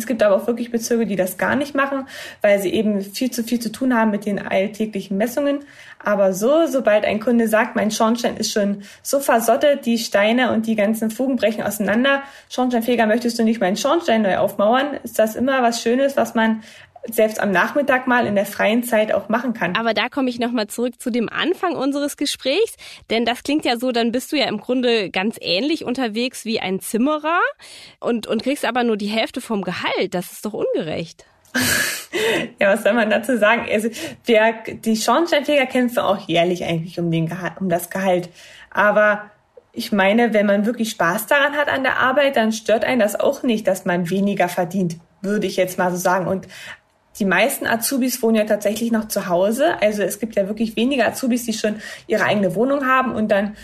Es 0.00 0.06
gibt 0.06 0.22
aber 0.22 0.34
auch 0.34 0.46
wirklich 0.46 0.70
Bezirke, 0.70 1.04
die 1.04 1.16
das 1.16 1.36
gar 1.36 1.56
nicht 1.56 1.74
machen, 1.74 2.06
weil 2.40 2.58
sie 2.58 2.72
eben 2.72 3.02
viel 3.02 3.30
zu 3.30 3.44
viel 3.44 3.60
zu 3.60 3.70
tun 3.70 3.94
haben 3.94 4.10
mit 4.10 4.24
den 4.24 4.38
alltäglichen 4.38 5.18
Messungen. 5.18 5.60
Aber 6.02 6.32
so, 6.32 6.66
sobald 6.66 7.04
ein 7.04 7.20
Kunde 7.20 7.48
sagt, 7.48 7.76
mein 7.76 7.90
Schornstein 7.90 8.38
ist 8.38 8.50
schon 8.50 8.82
so 9.02 9.20
versottet, 9.20 9.84
die 9.84 9.98
Steine 9.98 10.52
und 10.52 10.66
die 10.66 10.74
ganzen 10.74 11.10
Fugen 11.10 11.36
brechen 11.36 11.62
auseinander, 11.62 12.22
Schornsteinfeger, 12.48 13.04
möchtest 13.04 13.38
du 13.38 13.44
nicht 13.44 13.60
meinen 13.60 13.76
Schornstein 13.76 14.22
neu 14.22 14.38
aufmauern? 14.38 14.94
Ist 15.02 15.18
das 15.18 15.36
immer 15.36 15.62
was 15.62 15.82
Schönes, 15.82 16.16
was 16.16 16.34
man 16.34 16.62
selbst 17.08 17.40
am 17.40 17.50
Nachmittag 17.50 18.06
mal 18.06 18.26
in 18.26 18.34
der 18.34 18.46
freien 18.46 18.82
Zeit 18.82 19.12
auch 19.12 19.28
machen 19.28 19.54
kann. 19.54 19.76
Aber 19.76 19.94
da 19.94 20.08
komme 20.08 20.28
ich 20.28 20.38
nochmal 20.38 20.66
zurück 20.66 21.00
zu 21.00 21.10
dem 21.10 21.28
Anfang 21.28 21.74
unseres 21.74 22.16
Gesprächs, 22.16 22.76
denn 23.08 23.24
das 23.24 23.42
klingt 23.42 23.64
ja 23.64 23.78
so, 23.78 23.92
dann 23.92 24.12
bist 24.12 24.32
du 24.32 24.36
ja 24.36 24.46
im 24.46 24.58
Grunde 24.58 25.10
ganz 25.10 25.36
ähnlich 25.40 25.84
unterwegs 25.84 26.44
wie 26.44 26.60
ein 26.60 26.80
Zimmerer 26.80 27.40
und, 28.00 28.26
und 28.26 28.42
kriegst 28.42 28.64
aber 28.64 28.84
nur 28.84 28.96
die 28.96 29.06
Hälfte 29.06 29.40
vom 29.40 29.62
Gehalt. 29.62 30.14
Das 30.14 30.32
ist 30.32 30.44
doch 30.44 30.52
ungerecht. 30.52 31.24
ja, 32.60 32.72
was 32.72 32.82
soll 32.82 32.92
man 32.92 33.10
dazu 33.10 33.36
sagen? 33.36 33.66
Also, 33.70 33.88
wir, 34.24 34.54
die 34.72 34.96
Schornsteinfeger 34.96 35.66
kämpfen 35.66 35.98
auch 35.98 36.28
jährlich 36.28 36.64
eigentlich 36.64 36.98
um, 36.98 37.10
den 37.10 37.26
Gehalt, 37.26 37.54
um 37.60 37.68
das 37.68 37.90
Gehalt. 37.90 38.28
Aber 38.70 39.30
ich 39.72 39.92
meine, 39.92 40.32
wenn 40.34 40.46
man 40.46 40.66
wirklich 40.66 40.90
Spaß 40.90 41.26
daran 41.26 41.54
hat 41.54 41.68
an 41.68 41.82
der 41.82 41.98
Arbeit, 41.98 42.36
dann 42.36 42.52
stört 42.52 42.84
einen 42.84 43.00
das 43.00 43.18
auch 43.18 43.42
nicht, 43.42 43.66
dass 43.66 43.84
man 43.84 44.10
weniger 44.10 44.48
verdient, 44.48 44.98
würde 45.22 45.46
ich 45.46 45.56
jetzt 45.56 45.78
mal 45.78 45.90
so 45.90 45.96
sagen. 45.96 46.26
Und 46.26 46.46
die 47.18 47.24
meisten 47.24 47.66
Azubis 47.66 48.22
wohnen 48.22 48.36
ja 48.36 48.44
tatsächlich 48.44 48.92
noch 48.92 49.08
zu 49.08 49.28
Hause. 49.28 49.80
Also 49.82 50.02
es 50.02 50.20
gibt 50.20 50.36
ja 50.36 50.46
wirklich 50.46 50.76
wenige 50.76 51.06
Azubis, 51.06 51.44
die 51.44 51.52
schon 51.52 51.76
ihre 52.06 52.24
eigene 52.24 52.54
Wohnung 52.54 52.86
haben 52.86 53.12
und 53.12 53.30
dann 53.30 53.56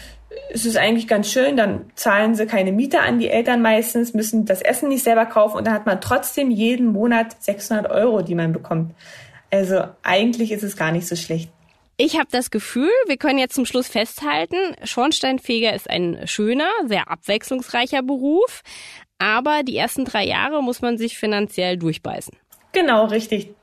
ist 0.51 0.67
es 0.67 0.77
eigentlich 0.77 1.09
ganz 1.09 1.31
schön, 1.31 1.57
dann 1.57 1.91
zahlen 1.95 2.35
sie 2.35 2.47
keine 2.47 2.73
Miete 2.73 3.01
an 3.01 3.19
die 3.19 3.29
Eltern 3.29 3.63
meistens, 3.63 4.13
müssen 4.13 4.45
das 4.45 4.61
Essen 4.61 4.89
nicht 4.89 5.05
selber 5.05 5.27
kaufen 5.27 5.57
und 5.57 5.67
dann 5.67 5.75
hat 5.75 5.87
man 5.87 6.01
trotzdem 6.01 6.51
jeden 6.51 6.87
Monat 6.87 7.43
600 7.43 7.91
Euro, 7.91 8.23
die 8.23 8.35
man 8.35 8.53
bekommt. 8.53 8.95
Also 9.51 9.85
eigentlich 10.03 10.53
ist 10.53 10.63
es 10.63 10.77
gar 10.77 10.93
nicht 10.93 11.07
so 11.07 11.17
schlecht. 11.17 11.51
Ich 11.97 12.19
habe 12.19 12.29
das 12.31 12.51
Gefühl, 12.51 12.91
wir 13.07 13.17
können 13.17 13.39
jetzt 13.39 13.55
zum 13.55 13.65
Schluss 13.65 13.89
festhalten, 13.89 14.57
Schornsteinfeger 14.85 15.75
ist 15.75 15.89
ein 15.89 16.27
schöner, 16.27 16.69
sehr 16.87 17.11
abwechslungsreicher 17.11 18.03
Beruf, 18.03 18.63
aber 19.19 19.63
die 19.63 19.79
ersten 19.79 20.05
drei 20.05 20.27
Jahre 20.27 20.63
muss 20.63 20.83
man 20.83 20.99
sich 20.99 21.17
finanziell 21.17 21.79
durchbeißen. 21.79 22.37
Genau, 22.77 23.07
richtig. 23.07 23.55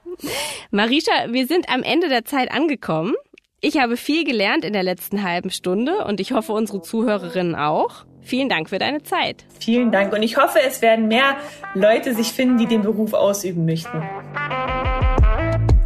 Marisha, 0.72 1.12
wir 1.30 1.46
sind 1.46 1.70
am 1.70 1.84
Ende 1.84 2.10
der 2.10 2.26
Zeit 2.26 2.52
angekommen. 2.52 3.14
Ich 3.62 3.78
habe 3.78 3.96
viel 3.96 4.24
gelernt 4.24 4.66
in 4.66 4.74
der 4.74 4.82
letzten 4.82 5.22
halben 5.22 5.52
Stunde 5.52 6.04
und 6.06 6.20
ich 6.20 6.32
hoffe, 6.32 6.52
unsere 6.52 6.82
Zuhörerinnen 6.82 7.54
auch. 7.54 8.06
Vielen 8.22 8.50
Dank 8.50 8.70
für 8.70 8.80
deine 8.80 9.04
Zeit. 9.04 9.46
Vielen 9.60 9.92
Dank 9.92 10.14
und 10.14 10.24
ich 10.24 10.38
hoffe, 10.38 10.60
es 10.66 10.82
werden 10.82 11.08
mehr 11.08 11.38
Leute 11.76 12.16
sich 12.16 12.30
finden, 12.30 12.58
die 12.58 12.66
den 12.66 12.82
Beruf 12.82 13.14
ausüben 13.14 13.66
möchten. 13.66 14.02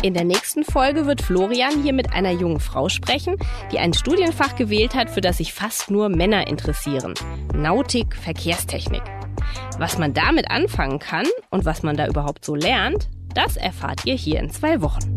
In 0.03 0.13
der 0.13 0.23
nächsten 0.23 0.63
Folge 0.63 1.05
wird 1.05 1.21
Florian 1.21 1.83
hier 1.83 1.93
mit 1.93 2.13
einer 2.13 2.31
jungen 2.31 2.61
Frau 2.61 2.87
sprechen, 2.87 3.35
die 3.73 3.79
ein 3.79 3.93
Studienfach 3.93 4.55
gewählt 4.55 4.95
hat, 4.95 5.09
für 5.09 5.21
das 5.21 5.39
sich 5.39 5.51
fast 5.53 5.91
nur 5.91 6.07
Männer 6.07 6.47
interessieren. 6.47 7.13
Nautik, 7.53 8.15
Verkehrstechnik. 8.15 9.03
Was 9.79 9.97
man 9.97 10.13
damit 10.13 10.49
anfangen 10.49 10.99
kann 10.99 11.27
und 11.49 11.65
was 11.65 11.83
man 11.83 11.97
da 11.97 12.07
überhaupt 12.07 12.45
so 12.45 12.55
lernt, 12.55 13.09
das 13.37 13.55
erfahrt 13.55 14.01
ihr 14.05 14.15
hier 14.15 14.39
in 14.39 14.49
zwei 14.49 14.81
Wochen. 14.81 15.15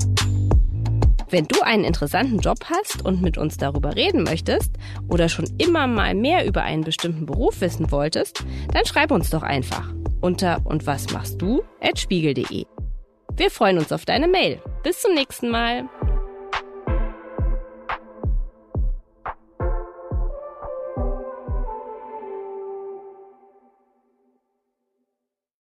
Wenn 1.30 1.46
du 1.46 1.62
einen 1.62 1.84
interessanten 1.84 2.38
Job 2.40 2.58
hast 2.68 3.04
und 3.04 3.22
mit 3.22 3.38
uns 3.38 3.56
darüber 3.56 3.94
reden 3.94 4.24
möchtest 4.24 4.72
oder 5.08 5.28
schon 5.28 5.46
immer 5.58 5.86
mal 5.86 6.14
mehr 6.14 6.44
über 6.44 6.62
einen 6.62 6.82
bestimmten 6.82 7.24
Beruf 7.24 7.60
wissen 7.60 7.90
wolltest, 7.90 8.44
dann 8.74 8.84
schreib 8.84 9.10
uns 9.10 9.30
doch 9.30 9.42
einfach 9.42 9.94
unter 10.20 10.60
und 10.64 10.86
was 10.86 11.10
machst 11.12 11.40
du 11.40 11.62
at 11.80 11.98
spiegel.de. 11.98 12.66
Wir 13.36 13.50
freuen 13.50 13.78
uns 13.78 13.92
auf 13.92 14.04
deine 14.04 14.28
Mail. 14.28 14.60
Bis 14.82 15.00
zum 15.00 15.14
nächsten 15.14 15.48
Mal. 15.48 15.88